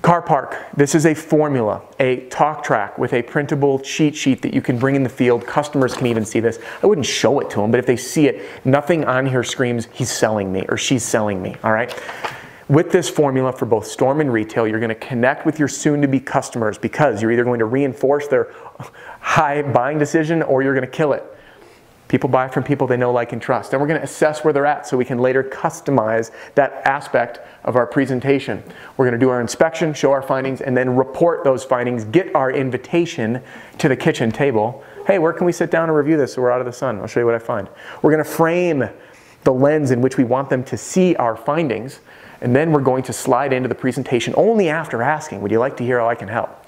Car 0.02 0.20
park, 0.20 0.56
this 0.76 0.96
is 0.96 1.06
a 1.06 1.14
formula, 1.14 1.80
a 2.00 2.26
talk 2.26 2.64
track 2.64 2.98
with 2.98 3.12
a 3.12 3.22
printable 3.22 3.78
cheat 3.78 4.16
sheet 4.16 4.42
that 4.42 4.52
you 4.52 4.60
can 4.60 4.76
bring 4.76 4.96
in 4.96 5.04
the 5.04 5.08
field. 5.08 5.46
Customers 5.46 5.94
can 5.94 6.08
even 6.08 6.24
see 6.24 6.40
this. 6.40 6.58
I 6.82 6.88
wouldn't 6.88 7.06
show 7.06 7.38
it 7.38 7.48
to 7.50 7.60
them, 7.60 7.70
but 7.70 7.78
if 7.78 7.86
they 7.86 7.96
see 7.96 8.26
it, 8.26 8.44
nothing 8.64 9.04
on 9.04 9.26
here 9.26 9.44
screams, 9.44 9.86
he's 9.92 10.10
selling 10.10 10.52
me 10.52 10.66
or 10.68 10.76
she's 10.76 11.04
selling 11.04 11.40
me, 11.40 11.54
all 11.62 11.70
right? 11.70 11.96
With 12.68 12.90
this 12.90 13.08
formula 13.08 13.52
for 13.52 13.64
both 13.64 13.86
storm 13.86 14.20
and 14.20 14.32
retail, 14.32 14.66
you're 14.66 14.80
going 14.80 14.88
to 14.88 14.94
connect 14.96 15.46
with 15.46 15.60
your 15.60 15.68
soon 15.68 16.02
to 16.02 16.08
be 16.08 16.18
customers 16.18 16.78
because 16.78 17.22
you're 17.22 17.30
either 17.30 17.44
going 17.44 17.60
to 17.60 17.66
reinforce 17.66 18.26
their 18.26 18.52
high 19.20 19.62
buying 19.62 20.00
decision 20.00 20.42
or 20.42 20.64
you're 20.64 20.74
going 20.74 20.84
to 20.84 20.90
kill 20.90 21.12
it. 21.12 21.22
People 22.12 22.28
buy 22.28 22.46
from 22.46 22.62
people 22.62 22.86
they 22.86 22.98
know, 22.98 23.10
like, 23.10 23.32
and 23.32 23.40
trust. 23.40 23.72
And 23.72 23.80
we're 23.80 23.88
going 23.88 23.98
to 23.98 24.04
assess 24.04 24.44
where 24.44 24.52
they're 24.52 24.66
at 24.66 24.86
so 24.86 24.98
we 24.98 25.04
can 25.06 25.16
later 25.16 25.42
customize 25.42 26.30
that 26.56 26.86
aspect 26.86 27.40
of 27.64 27.74
our 27.74 27.86
presentation. 27.86 28.62
We're 28.98 29.06
going 29.06 29.18
to 29.18 29.24
do 29.24 29.30
our 29.30 29.40
inspection, 29.40 29.94
show 29.94 30.12
our 30.12 30.20
findings, 30.20 30.60
and 30.60 30.76
then 30.76 30.94
report 30.94 31.42
those 31.42 31.64
findings, 31.64 32.04
get 32.04 32.34
our 32.34 32.52
invitation 32.52 33.40
to 33.78 33.88
the 33.88 33.96
kitchen 33.96 34.30
table. 34.30 34.84
Hey, 35.06 35.18
where 35.18 35.32
can 35.32 35.46
we 35.46 35.52
sit 35.52 35.70
down 35.70 35.88
and 35.88 35.96
review 35.96 36.18
this 36.18 36.34
so 36.34 36.42
we're 36.42 36.50
out 36.50 36.60
of 36.60 36.66
the 36.66 36.72
sun? 36.74 37.00
I'll 37.00 37.06
show 37.06 37.20
you 37.20 37.24
what 37.24 37.34
I 37.34 37.38
find. 37.38 37.66
We're 38.02 38.12
going 38.12 38.22
to 38.22 38.30
frame 38.30 38.90
the 39.44 39.52
lens 39.54 39.90
in 39.90 40.02
which 40.02 40.18
we 40.18 40.24
want 40.24 40.50
them 40.50 40.64
to 40.64 40.76
see 40.76 41.16
our 41.16 41.34
findings, 41.34 42.00
and 42.42 42.54
then 42.54 42.72
we're 42.72 42.82
going 42.82 43.04
to 43.04 43.14
slide 43.14 43.54
into 43.54 43.70
the 43.70 43.74
presentation 43.74 44.34
only 44.36 44.68
after 44.68 45.02
asking, 45.02 45.40
Would 45.40 45.50
you 45.50 45.60
like 45.60 45.78
to 45.78 45.82
hear 45.82 45.98
how 45.98 46.10
I 46.10 46.14
can 46.14 46.28
help? 46.28 46.61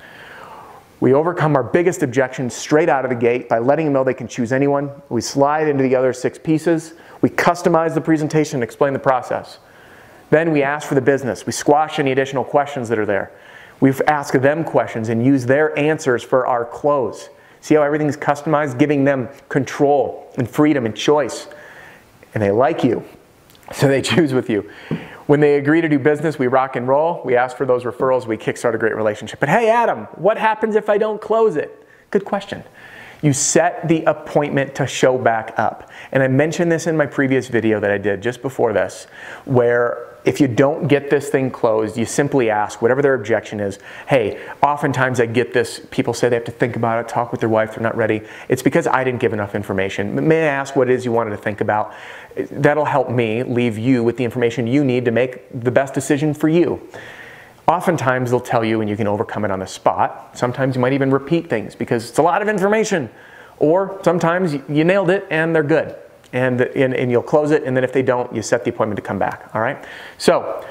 We 1.00 1.12
overcome 1.12 1.56
our 1.56 1.62
biggest 1.62 2.02
objection 2.02 2.48
straight 2.48 2.88
out 2.88 3.04
of 3.04 3.10
the 3.10 3.16
gate 3.16 3.48
by 3.48 3.58
letting 3.58 3.86
them 3.86 3.92
know 3.92 4.04
they 4.04 4.14
can 4.14 4.28
choose 4.28 4.52
anyone. 4.52 4.90
We 5.08 5.20
slide 5.20 5.68
into 5.68 5.82
the 5.82 5.96
other 5.96 6.12
six 6.12 6.38
pieces. 6.38 6.94
We 7.20 7.30
customize 7.30 7.94
the 7.94 8.00
presentation 8.00 8.56
and 8.56 8.64
explain 8.64 8.92
the 8.92 8.98
process. 8.98 9.58
Then 10.30 10.52
we 10.52 10.62
ask 10.62 10.88
for 10.88 10.94
the 10.94 11.00
business. 11.00 11.46
We 11.46 11.52
squash 11.52 11.98
any 11.98 12.12
additional 12.12 12.44
questions 12.44 12.88
that 12.88 12.98
are 12.98 13.06
there. 13.06 13.32
We 13.80 13.92
ask 14.06 14.34
them 14.34 14.64
questions 14.64 15.08
and 15.08 15.24
use 15.24 15.44
their 15.46 15.76
answers 15.78 16.22
for 16.22 16.46
our 16.46 16.64
close. 16.64 17.28
See 17.60 17.74
how 17.74 17.82
everything's 17.82 18.16
customized, 18.16 18.78
giving 18.78 19.04
them 19.04 19.28
control 19.48 20.32
and 20.36 20.48
freedom 20.48 20.86
and 20.86 20.96
choice. 20.96 21.48
And 22.34 22.42
they 22.42 22.50
like 22.50 22.84
you, 22.84 23.04
so 23.72 23.88
they 23.88 24.02
choose 24.02 24.32
with 24.32 24.48
you. 24.48 24.70
When 25.26 25.40
they 25.40 25.56
agree 25.56 25.80
to 25.80 25.88
do 25.88 25.98
business, 25.98 26.38
we 26.38 26.48
rock 26.48 26.76
and 26.76 26.86
roll. 26.86 27.22
We 27.24 27.34
ask 27.34 27.56
for 27.56 27.64
those 27.64 27.84
referrals. 27.84 28.26
We 28.26 28.36
kickstart 28.36 28.74
a 28.74 28.78
great 28.78 28.94
relationship. 28.94 29.40
But 29.40 29.48
hey, 29.48 29.70
Adam, 29.70 30.04
what 30.16 30.36
happens 30.36 30.76
if 30.76 30.90
I 30.90 30.98
don't 30.98 31.20
close 31.20 31.56
it? 31.56 31.86
Good 32.10 32.24
question. 32.24 32.62
You 33.24 33.32
set 33.32 33.88
the 33.88 34.04
appointment 34.04 34.74
to 34.74 34.86
show 34.86 35.16
back 35.16 35.54
up. 35.56 35.90
And 36.12 36.22
I 36.22 36.28
mentioned 36.28 36.70
this 36.70 36.86
in 36.86 36.94
my 36.94 37.06
previous 37.06 37.48
video 37.48 37.80
that 37.80 37.90
I 37.90 37.96
did 37.96 38.22
just 38.22 38.42
before 38.42 38.74
this, 38.74 39.06
where 39.46 40.10
if 40.26 40.42
you 40.42 40.46
don't 40.48 40.88
get 40.88 41.08
this 41.08 41.30
thing 41.30 41.50
closed, 41.50 41.96
you 41.96 42.04
simply 42.04 42.50
ask 42.50 42.82
whatever 42.82 43.00
their 43.00 43.14
objection 43.14 43.60
is. 43.60 43.78
Hey, 44.06 44.46
oftentimes 44.62 45.20
I 45.20 45.26
get 45.26 45.54
this, 45.54 45.80
people 45.90 46.12
say 46.12 46.28
they 46.28 46.36
have 46.36 46.44
to 46.44 46.52
think 46.52 46.76
about 46.76 47.02
it, 47.02 47.08
talk 47.08 47.30
with 47.30 47.40
their 47.40 47.48
wife, 47.48 47.70
they're 47.70 47.82
not 47.82 47.96
ready. 47.96 48.20
It's 48.50 48.62
because 48.62 48.86
I 48.86 49.04
didn't 49.04 49.20
give 49.20 49.32
enough 49.32 49.54
information. 49.54 50.28
May 50.28 50.42
I 50.42 50.52
ask 50.52 50.76
what 50.76 50.90
it 50.90 50.94
is 50.94 51.06
you 51.06 51.12
wanted 51.12 51.30
to 51.30 51.38
think 51.38 51.62
about? 51.62 51.94
That'll 52.36 52.84
help 52.84 53.08
me 53.08 53.42
leave 53.42 53.78
you 53.78 54.04
with 54.04 54.18
the 54.18 54.24
information 54.24 54.66
you 54.66 54.84
need 54.84 55.06
to 55.06 55.10
make 55.10 55.48
the 55.50 55.70
best 55.70 55.94
decision 55.94 56.34
for 56.34 56.50
you. 56.50 56.86
Oftentimes 57.66 58.30
they'll 58.30 58.40
tell 58.40 58.64
you 58.64 58.80
and 58.80 58.90
you 58.90 58.96
can 58.96 59.06
overcome 59.06 59.44
it 59.44 59.50
on 59.50 59.60
the 59.60 59.66
spot. 59.66 60.36
Sometimes 60.36 60.74
you 60.76 60.82
might 60.82 60.92
even 60.92 61.10
repeat 61.10 61.48
things 61.48 61.74
because 61.74 62.10
it's 62.10 62.18
a 62.18 62.22
lot 62.22 62.42
of 62.42 62.48
information. 62.48 63.08
Or 63.58 64.00
sometimes 64.02 64.54
you 64.68 64.84
nailed 64.84 65.10
it 65.10 65.26
and 65.30 65.54
they're 65.54 65.62
good 65.62 65.96
and, 66.32 66.60
and, 66.60 66.92
and 66.94 67.10
you'll 67.10 67.22
close 67.22 67.52
it. 67.52 67.62
And 67.62 67.76
then 67.76 67.84
if 67.84 67.92
they 67.92 68.02
don't, 68.02 68.34
you 68.34 68.42
set 68.42 68.64
the 68.64 68.70
appointment 68.70 68.96
to 68.96 69.02
come 69.02 69.18
back. 69.18 69.50
All 69.54 69.62
right. 69.62 69.82
So 70.18 70.66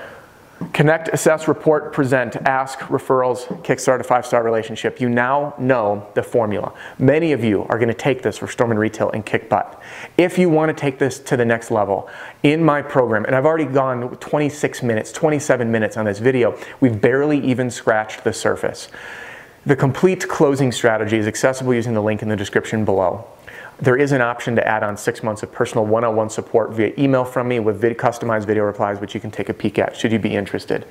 connect, 0.71 1.09
assess, 1.09 1.47
report, 1.47 1.93
present, 1.93 2.35
ask, 2.45 2.79
referrals, 2.79 3.47
kickstart 3.63 3.99
a 3.99 4.03
five 4.03 4.25
star 4.25 4.43
relationship. 4.43 5.01
You 5.01 5.09
now 5.09 5.53
know 5.57 6.07
the 6.13 6.23
formula. 6.23 6.73
Many 6.97 7.31
of 7.31 7.43
you 7.43 7.63
are 7.63 7.77
going 7.77 7.89
to 7.89 7.93
take 7.93 8.21
this 8.21 8.37
for 8.37 8.47
Storm 8.47 8.71
Retail 8.71 9.09
and 9.11 9.25
kick 9.25 9.49
butt. 9.49 9.81
If 10.17 10.37
you 10.37 10.49
want 10.49 10.69
to 10.69 10.79
take 10.79 10.99
this 10.99 11.19
to 11.19 11.37
the 11.37 11.45
next 11.45 11.71
level 11.71 12.09
in 12.43 12.63
my 12.63 12.81
program, 12.81 13.25
and 13.25 13.35
I've 13.35 13.45
already 13.45 13.65
gone 13.65 14.15
26 14.17 14.83
minutes, 14.83 15.11
27 15.11 15.71
minutes 15.71 15.97
on 15.97 16.05
this 16.05 16.19
video, 16.19 16.57
we've 16.79 16.99
barely 16.99 17.39
even 17.39 17.69
scratched 17.69 18.23
the 18.23 18.33
surface. 18.33 18.89
The 19.65 19.75
complete 19.75 20.27
closing 20.27 20.71
strategy 20.71 21.17
is 21.17 21.27
accessible 21.27 21.73
using 21.73 21.93
the 21.93 22.01
link 22.01 22.21
in 22.21 22.29
the 22.29 22.35
description 22.35 22.83
below. 22.85 23.25
There 23.79 23.97
is 23.97 24.11
an 24.11 24.21
option 24.21 24.55
to 24.55 24.67
add 24.67 24.83
on 24.83 24.95
six 24.95 25.23
months 25.23 25.41
of 25.41 25.51
personal 25.51 25.85
one-on-one 25.85 26.29
support 26.29 26.71
via 26.73 26.93
email 26.97 27.25
from 27.25 27.47
me 27.47 27.59
with 27.59 27.81
vid- 27.81 27.97
customized 27.97 28.45
video 28.45 28.63
replies, 28.63 29.01
which 29.01 29.15
you 29.15 29.19
can 29.19 29.31
take 29.31 29.49
a 29.49 29.53
peek 29.53 29.79
at 29.79 29.97
should 29.97 30.11
you 30.11 30.19
be 30.19 30.35
interested. 30.35 30.85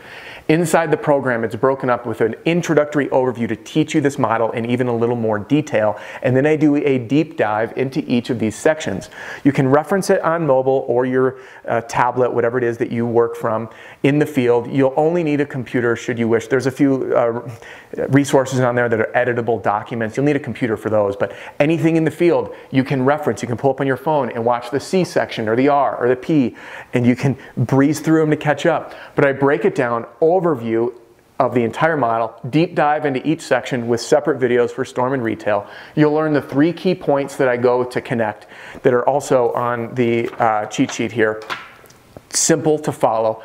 Inside 0.49 0.91
the 0.91 0.97
program, 0.97 1.45
it's 1.45 1.55
broken 1.55 1.89
up 1.89 2.07
with 2.07 2.21
an 2.21 2.35
introductory 2.45 3.07
overview 3.09 3.49
to 3.49 3.57
teach 3.57 3.95
you 3.95 4.01
this 4.01 4.19
model 4.19 4.51
in 4.51 4.67
even 4.67 4.89
a 4.89 4.95
little 4.95 5.17
more 5.17 5.39
detail, 5.39 5.99
and 6.23 6.37
then 6.37 6.45
I 6.45 6.57
do 6.57 6.75
a 6.77 6.99
deep 6.99 7.37
dive 7.37 7.73
into 7.77 8.05
each 8.11 8.31
of 8.31 8.41
these 8.41 8.57
sections. 8.57 9.11
You 9.45 9.53
can 9.53 9.69
reference 9.69 10.11
it 10.11 10.21
on 10.23 10.45
mobile 10.47 10.85
or 10.89 11.07
your 11.07 11.39
uh, 11.69 11.83
tablet, 11.83 12.33
whatever 12.33 12.59
it 12.59 12.65
is 12.65 12.79
that 12.79 12.91
you 12.91 13.07
work 13.07 13.37
from 13.37 13.71
in 14.03 14.19
the 14.19 14.27
field. 14.27 14.71
You'll 14.71 14.95
only 14.97 15.23
need 15.23 15.41
a 15.41 15.47
computer 15.47 15.95
should 15.95 16.19
you 16.19 16.27
wish. 16.27 16.49
There's 16.49 16.67
a 16.67 16.71
few 16.71 17.15
uh, 17.17 17.49
resources 18.09 18.61
on 18.61 18.75
there 18.75 18.89
that 18.89 19.01
are 19.01 19.13
editable 19.15 19.63
documents. 19.63 20.17
You'll 20.17 20.27
need 20.27 20.37
a 20.37 20.41
computer 20.41 20.77
for 20.77 20.91
those, 20.91 21.15
but 21.15 21.33
anything 21.61 21.97
in 21.97 22.05
the 22.05 22.11
field 22.11 22.55
you 22.73 22.83
can 22.83 23.05
reference. 23.05 23.43
You 23.43 23.47
can 23.47 23.57
pull 23.57 23.71
up 23.71 23.81
on 23.81 23.87
your 23.87 23.97
phone 23.97 24.31
and 24.33 24.45
watch 24.45 24.73
the 24.73 24.81
C 24.81 25.05
section 25.05 25.49
or 25.49 25.55
the 25.55 25.69
R 25.69 25.97
or 25.97 26.09
the 26.09 26.17
P, 26.17 26.57
and 26.93 27.07
you 27.07 27.15
can 27.15 27.37
breeze 27.57 28.01
through 28.01 28.21
them 28.23 28.31
to 28.31 28.37
catch 28.37 28.67
up. 28.67 28.95
But 29.15 29.25
I 29.25 29.33
break 29.33 29.65
it 29.65 29.77
down, 29.77 30.07
overview 30.21 30.93
of 31.39 31.55
the 31.55 31.65
entire 31.65 31.97
model, 31.97 32.35
deep 32.51 32.75
dive 32.75 33.05
into 33.05 33.27
each 33.27 33.41
section 33.41 33.89
with 33.89 34.01
separate 34.01 34.41
videos 34.41 34.71
for 34.71 34.85
Storm 34.85 35.13
and 35.13 35.23
Retail. 35.23 35.69
You'll 35.95 36.13
learn 36.13 36.33
the 36.33 36.43
three 36.43 36.73
key 36.73 36.95
points 36.95 37.37
that 37.37 37.49
I 37.49 37.57
go 37.57 37.85
to 37.85 38.01
connect 38.01 38.47
that 38.83 38.95
are 38.95 39.07
also 39.07 39.53
on 39.53 39.95
the 39.95 40.29
uh, 40.31 40.67
cheat 40.67 40.93
sheet 40.93 41.13
here. 41.13 41.43
Simple 42.31 42.79
to 42.81 42.93
follow. 42.93 43.43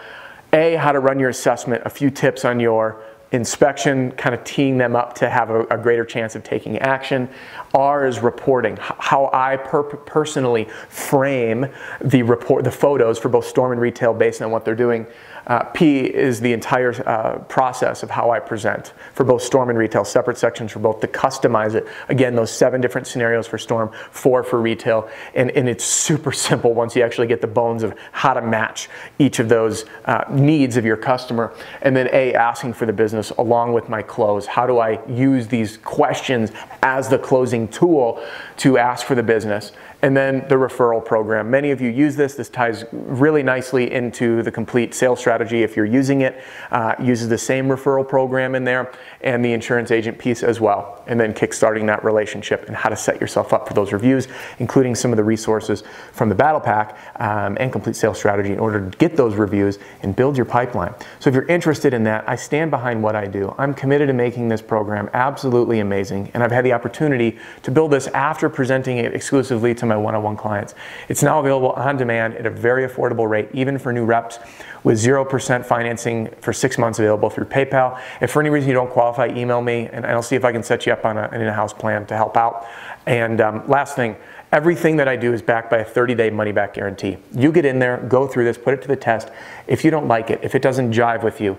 A, 0.54 0.76
how 0.76 0.94
to 0.94 1.00
run 1.00 1.20
your 1.20 1.30
assessment, 1.30 1.84
a 1.86 1.90
few 1.90 2.10
tips 2.10 2.46
on 2.46 2.60
your 2.60 3.04
inspection, 3.32 4.12
kind 4.12 4.34
of 4.34 4.44
teeing 4.44 4.78
them 4.78 4.96
up 4.96 5.14
to 5.16 5.30
have 5.30 5.50
a, 5.50 5.64
a, 5.66 5.78
greater 5.78 6.06
chance 6.06 6.36
of 6.36 6.44
taking 6.44 6.78
action. 6.80 7.30
R 7.74 8.08
is 8.08 8.20
reporting, 8.20 8.78
how 8.80 9.30
I 9.34 9.58
per- 9.58 9.84
personally 9.84 10.66
frame 10.88 11.68
the 12.02 12.24
report, 12.24 12.64
the 12.64 12.72
photos 12.72 13.20
for 13.20 13.30
both 13.30 13.46
storm 13.46 13.74
and 13.74 13.82
retail 13.82 14.14
based 14.14 14.42
on 14.42 14.52
what 14.52 14.64
they're 14.64 14.76
doing. 14.76 15.08
Uh, 15.48 15.64
P 15.64 16.02
is 16.02 16.42
the 16.42 16.52
entire 16.52 16.94
uh, 17.08 17.40
process 17.40 18.04
of 18.04 18.10
how 18.10 18.32
I 18.32 18.40
present 18.40 18.92
for 19.14 19.24
both 19.24 19.42
Storm 19.42 19.70
and 19.70 19.80
Retail, 19.80 20.04
separate 20.04 20.38
sections 20.38 20.74
for 20.74 20.80
both 20.80 21.00
to 21.00 21.08
customize 21.08 21.74
it. 21.74 21.88
Again, 22.10 22.36
those 22.36 22.52
seven 22.52 22.82
different 22.82 23.08
scenarios 23.08 23.48
for 23.48 23.58
Storm, 23.58 23.90
four 24.12 24.44
for 24.44 24.62
Retail, 24.62 25.10
and, 25.36 25.50
and 25.52 25.70
it's 25.70 25.86
super 25.86 26.32
simple 26.34 26.74
once 26.74 26.98
you 26.98 27.02
actually 27.02 27.28
get 27.28 27.40
the 27.40 27.48
bones 27.48 27.82
of 27.82 27.96
how 28.12 28.34
to 28.34 28.42
match 28.42 28.90
each 29.20 29.40
of 29.40 29.48
those 29.48 29.86
uh, 30.04 30.26
needs 30.30 30.76
of 30.76 30.84
your 30.84 30.98
customer. 30.98 31.54
And 31.82 31.96
then 31.96 32.10
A, 32.12 32.34
asking 32.34 32.74
for 32.74 32.86
the 32.86 32.94
business 32.94 33.17
along 33.38 33.74
with 33.74 33.90
my 33.90 34.02
close. 34.02 34.46
How 34.46 34.68
do 34.68 34.80
I 34.80 35.06
use 35.08 35.48
these 35.48 35.78
questions 35.78 36.52
as 36.84 37.10
the 37.10 37.20
closing 37.20 37.68
tool 37.68 38.24
to 38.58 38.78
ask 38.78 39.06
for 39.06 39.16
the 39.16 39.24
business? 39.24 39.72
And 40.04 40.16
then 40.16 40.48
the 40.48 40.56
referral 40.56 41.04
program. 41.04 41.50
Many 41.50 41.72
of 41.72 41.82
you 41.82 41.90
use 41.90 42.16
this. 42.16 42.36
This 42.36 42.50
ties 42.50 42.86
really 42.92 43.42
nicely 43.42 43.92
into 43.92 44.44
the 44.44 44.52
complete 44.52 44.94
sales 44.94 45.20
strategy. 45.20 45.64
If 45.64 45.76
you're 45.76 45.88
using 45.88 46.22
it, 46.22 46.40
uh, 46.70 46.94
uses 47.02 47.30
the 47.30 47.38
same 47.38 47.68
referral 47.68 48.08
program 48.08 48.54
in 48.54 48.64
there 48.64 48.92
and 49.22 49.44
the 49.44 49.54
insurance 49.54 49.90
agent 49.90 50.20
piece 50.20 50.44
as 50.44 50.62
well. 50.62 51.04
And 51.08 51.20
then 51.20 51.34
kickstarting 51.34 51.88
that 51.88 52.04
relationship 52.04 52.66
and 52.68 52.76
how 52.76 52.90
to 52.90 52.96
set 52.96 53.20
yourself 53.20 53.54
up 53.54 53.68
for 53.68 53.74
those 53.74 53.92
reviews, 53.92 54.28
including 54.60 54.94
some 54.94 55.12
of 55.12 55.18
the 55.18 55.24
resources 55.24 55.84
from 56.12 56.30
the 56.30 56.36
Battle 56.36 56.62
Pack 56.62 56.96
um, 57.20 57.58
and 57.60 57.72
complete 57.72 57.96
sales 57.96 58.20
strategy 58.20 58.54
in 58.54 58.60
order 58.60 58.88
to 58.88 58.98
get 59.00 59.18
those 59.18 59.36
reviews 59.36 59.80
and 60.04 60.16
build 60.16 60.38
your 60.38 60.46
pipeline. 60.46 60.94
So 61.20 61.30
if 61.30 61.34
you're 61.34 61.46
interested 61.46 61.96
in 61.96 62.04
that, 62.04 62.28
I 62.30 62.36
stand 62.36 62.70
behind 62.70 63.02
what 63.02 63.16
I 63.16 63.26
do. 63.26 63.56
I'm 63.58 63.74
committed 63.74 64.10
to 64.10 64.14
making 64.14 64.48
this 64.50 64.62
program 64.62 65.10
absolutely 65.14 65.80
amazing. 65.80 66.30
And 66.36 66.44
I've 66.44 66.52
had 66.52 66.66
the 66.66 66.74
opportunity 66.74 67.40
to 67.64 67.72
build 67.72 67.92
this 67.92 68.06
after 68.08 68.48
presenting 68.48 68.98
it 68.98 69.16
exclusively 69.16 69.74
to 69.74 69.87
my 69.88 69.98
one 69.98 70.16
on 70.16 70.24
one 70.24 70.38
clients. 70.38 70.76
It's 71.10 71.24
now 71.24 71.40
available 71.40 71.72
on 71.72 71.98
demand 71.98 72.36
at 72.36 72.46
a 72.46 72.50
very 72.50 72.88
affordable 72.88 73.30
rate, 73.30 73.50
even 73.54 73.78
for 73.78 73.92
new 73.92 74.06
reps, 74.06 74.40
with 74.84 74.98
0% 74.98 75.66
financing 75.66 76.30
for 76.42 76.54
six 76.54 76.78
months 76.78 77.00
available 77.00 77.30
through 77.30 77.46
PayPal. 77.46 78.00
If 78.22 78.32
for 78.32 78.42
any 78.42 78.50
reason 78.50 78.70
you 78.70 78.76
don't 78.76 78.92
qualify, 78.92 79.28
email 79.28 79.62
me 79.62 79.90
and 79.92 80.06
I'll 80.06 80.22
see 80.22 80.36
if 80.36 80.46
I 80.46 80.52
can 80.52 80.64
set 80.64 80.86
you 80.86 80.94
up 80.94 81.06
on 81.06 81.18
a, 81.18 81.24
an 81.24 81.42
in 81.42 81.54
house 81.54 81.74
plan 81.74 82.06
to 82.08 82.16
help 82.16 82.38
out. 82.38 82.66
And 83.06 83.42
um, 83.42 83.68
last 83.68 83.96
thing, 83.96 84.16
Everything 84.52 84.96
that 84.98 85.10
I 85.10 85.18
do 85.18 85.34
is 85.34 85.42
backed 85.42 85.70
by 85.70 85.80
a 85.80 85.86
30 85.86 86.16
day 86.16 86.30
money 86.30 86.54
back 86.54 86.74
guarantee. 86.74 87.18
You 87.34 87.52
get 87.52 87.66
in 87.66 87.80
there, 87.80 87.98
go 87.98 88.28
through 88.28 88.46
this, 88.46 88.58
put 88.58 88.74
it 88.74 88.82
to 88.84 88.88
the 88.88 88.96
test. 88.96 89.30
If 89.68 89.84
you 89.84 89.92
don't 89.92 90.08
like 90.08 90.30
it, 90.30 90.40
if 90.42 90.56
it 90.56 90.62
doesn't 90.62 90.94
jive 90.94 91.22
with 91.22 91.42
you, 91.42 91.58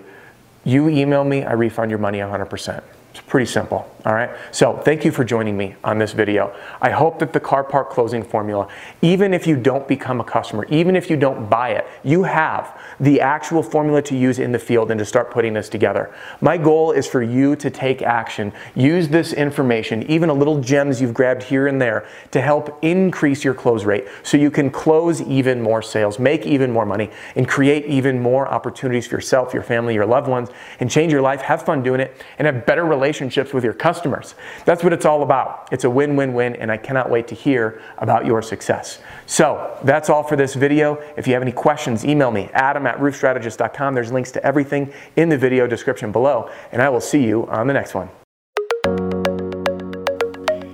you 0.63 0.89
email 0.89 1.23
me, 1.23 1.43
I 1.43 1.53
refund 1.53 1.91
your 1.91 1.99
money 1.99 2.17
100%. 2.17 2.83
Pretty 3.29 3.45
simple, 3.45 3.87
all 4.07 4.15
right? 4.15 4.31
So 4.49 4.77
thank 4.77 5.05
you 5.05 5.11
for 5.11 5.23
joining 5.23 5.55
me 5.55 5.75
on 5.83 5.99
this 5.99 6.13
video. 6.13 6.51
I 6.81 6.89
hope 6.89 7.19
that 7.19 7.31
the 7.31 7.39
CARPARK 7.39 7.91
closing 7.91 8.23
formula, 8.23 8.67
even 9.03 9.35
if 9.35 9.45
you 9.45 9.55
don't 9.55 9.87
become 9.87 10.19
a 10.19 10.23
customer, 10.23 10.65
even 10.69 10.95
if 10.95 11.11
you 11.11 11.15
don't 11.15 11.47
buy 11.47 11.69
it, 11.69 11.85
you 12.03 12.23
have 12.23 12.78
the 12.99 13.21
actual 13.21 13.63
formula 13.63 14.01
to 14.01 14.15
use 14.15 14.39
in 14.39 14.51
the 14.51 14.59
field 14.59 14.91
and 14.91 14.99
to 14.99 15.05
start 15.05 15.31
putting 15.31 15.53
this 15.53 15.69
together. 15.69 16.13
My 16.41 16.57
goal 16.57 16.91
is 16.91 17.07
for 17.07 17.21
you 17.21 17.55
to 17.57 17.69
take 17.69 18.01
action, 18.01 18.51
use 18.75 19.07
this 19.07 19.33
information, 19.33 20.03
even 20.09 20.29
a 20.29 20.33
little 20.33 20.59
gems 20.59 21.01
you've 21.01 21.13
grabbed 21.13 21.43
here 21.43 21.67
and 21.67 21.81
there 21.81 22.07
to 22.31 22.41
help 22.41 22.77
increase 22.81 23.43
your 23.43 23.53
close 23.53 23.85
rate 23.85 24.07
so 24.23 24.37
you 24.37 24.51
can 24.51 24.69
close 24.69 25.21
even 25.21 25.61
more 25.61 25.81
sales, 25.81 26.19
make 26.19 26.45
even 26.45 26.71
more 26.71 26.85
money, 26.85 27.09
and 27.35 27.47
create 27.47 27.85
even 27.85 28.21
more 28.21 28.47
opportunities 28.47 29.07
for 29.07 29.15
yourself, 29.15 29.53
your 29.53 29.63
family, 29.63 29.93
your 29.93 30.05
loved 30.05 30.27
ones, 30.27 30.49
and 30.79 30.89
change 30.91 31.11
your 31.11 31.21
life, 31.21 31.41
have 31.41 31.63
fun 31.63 31.83
doing 31.83 31.99
it, 32.01 32.21
and 32.37 32.45
have 32.45 32.65
better 32.65 32.85
relationships 32.85 33.53
with 33.53 33.63
your 33.63 33.73
customers. 33.73 34.35
That's 34.65 34.83
what 34.83 34.93
it's 34.93 35.05
all 35.05 35.23
about. 35.23 35.69
It's 35.71 35.83
a 35.83 35.89
win 35.89 36.15
win 36.15 36.33
win, 36.33 36.55
and 36.57 36.71
I 36.71 36.77
cannot 36.77 37.09
wait 37.09 37.27
to 37.29 37.35
hear 37.35 37.81
about 37.97 38.25
your 38.25 38.41
success. 38.41 38.99
So 39.25 39.77
that's 39.83 40.09
all 40.09 40.23
for 40.23 40.35
this 40.35 40.55
video. 40.55 41.01
If 41.15 41.27
you 41.27 41.33
have 41.33 41.41
any 41.41 41.51
questions, 41.51 42.03
email 42.03 42.31
me, 42.31 42.49
adam 42.53 42.87
at 42.89 42.99
roofstrategist.com. 42.99 43.93
There's 43.93 44.11
links 44.11 44.31
to 44.31 44.43
everything 44.43 44.91
in 45.15 45.29
the 45.29 45.37
video 45.37 45.67
description 45.67 46.11
below, 46.11 46.49
and 46.71 46.81
I 46.81 46.89
will 46.89 47.01
see 47.01 47.23
you 47.23 47.47
on 47.47 47.67
the 47.67 47.73
next 47.73 47.93
one. 47.93 48.09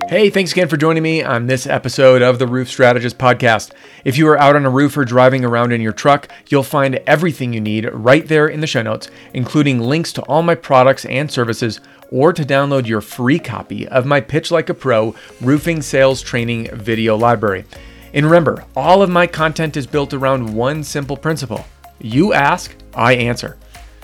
Hey, 0.08 0.30
thanks 0.30 0.52
again 0.52 0.70
for 0.70 0.78
joining 0.78 1.04
me 1.04 1.24
on 1.24 1.48
this 1.48 1.68
episode 1.68 2.22
of 2.22 2.40
the 2.40 2.48
Roof 2.48 2.70
Strategist 2.70 3.18
Podcast. 3.18 3.72
If 4.06 4.18
you 4.18 4.28
are 4.30 4.38
out 4.38 4.56
on 4.56 4.66
a 4.66 4.70
roof 4.70 4.96
or 4.96 5.04
driving 5.04 5.44
around 5.44 5.74
in 5.74 5.82
your 5.82 5.92
truck, 5.92 6.30
you'll 6.48 6.64
find 6.64 6.96
everything 7.08 7.54
you 7.54 7.60
need 7.60 7.90
right 7.92 8.26
there 8.26 8.48
in 8.48 8.62
the 8.62 8.68
show 8.68 8.84
notes, 8.84 9.10
including 9.34 9.82
links 9.82 10.14
to 10.14 10.22
all 10.22 10.44
my 10.44 10.56
products 10.56 11.06
and 11.06 11.30
services, 11.30 11.82
or 12.12 12.32
to 12.32 12.44
download 12.44 12.86
your 12.86 13.02
free 13.02 13.40
copy 13.40 13.88
of 13.88 14.06
my 14.06 14.22
Pitch 14.22 14.52
Like 14.52 14.70
a 14.70 14.74
Pro 14.74 15.16
roofing 15.42 15.82
sales 15.82 16.22
training 16.22 16.70
video 16.72 17.18
library. 17.18 17.66
And 18.14 18.26
remember, 18.26 18.64
all 18.76 19.02
of 19.02 19.10
my 19.10 19.28
content 19.28 19.76
is 19.76 19.88
built 19.88 20.14
around 20.14 20.54
one 20.54 20.84
simple 20.84 21.18
principle 21.18 21.66
you 22.00 22.34
ask, 22.34 22.76
I 22.94 23.14
answer. 23.14 23.58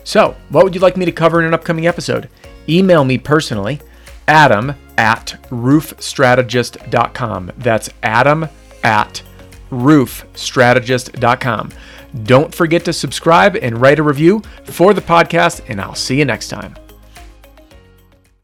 So, 0.04 0.36
what 0.50 0.64
would 0.64 0.76
you 0.76 0.82
like 0.82 0.98
me 0.98 1.06
to 1.06 1.12
cover 1.12 1.40
in 1.40 1.46
an 1.46 1.54
upcoming 1.54 1.88
episode? 1.88 2.30
Email 2.68 3.04
me 3.04 3.18
personally 3.18 3.82
adam 4.28 4.76
at 4.98 5.38
roofstrategist.com. 5.50 7.52
That's 7.58 7.90
adam 8.04 8.48
at 8.84 9.24
roofstrategist.com. 9.70 11.72
Don't 12.24 12.54
forget 12.54 12.84
to 12.86 12.94
subscribe 12.94 13.56
and 13.56 13.82
write 13.82 14.00
a 14.00 14.04
review 14.04 14.42
for 14.66 14.94
the 14.94 15.02
podcast, 15.02 15.62
and 15.70 15.80
I'll 15.80 15.96
see 15.96 16.20
you 16.20 16.26
next 16.26 16.50
time. 16.50 16.76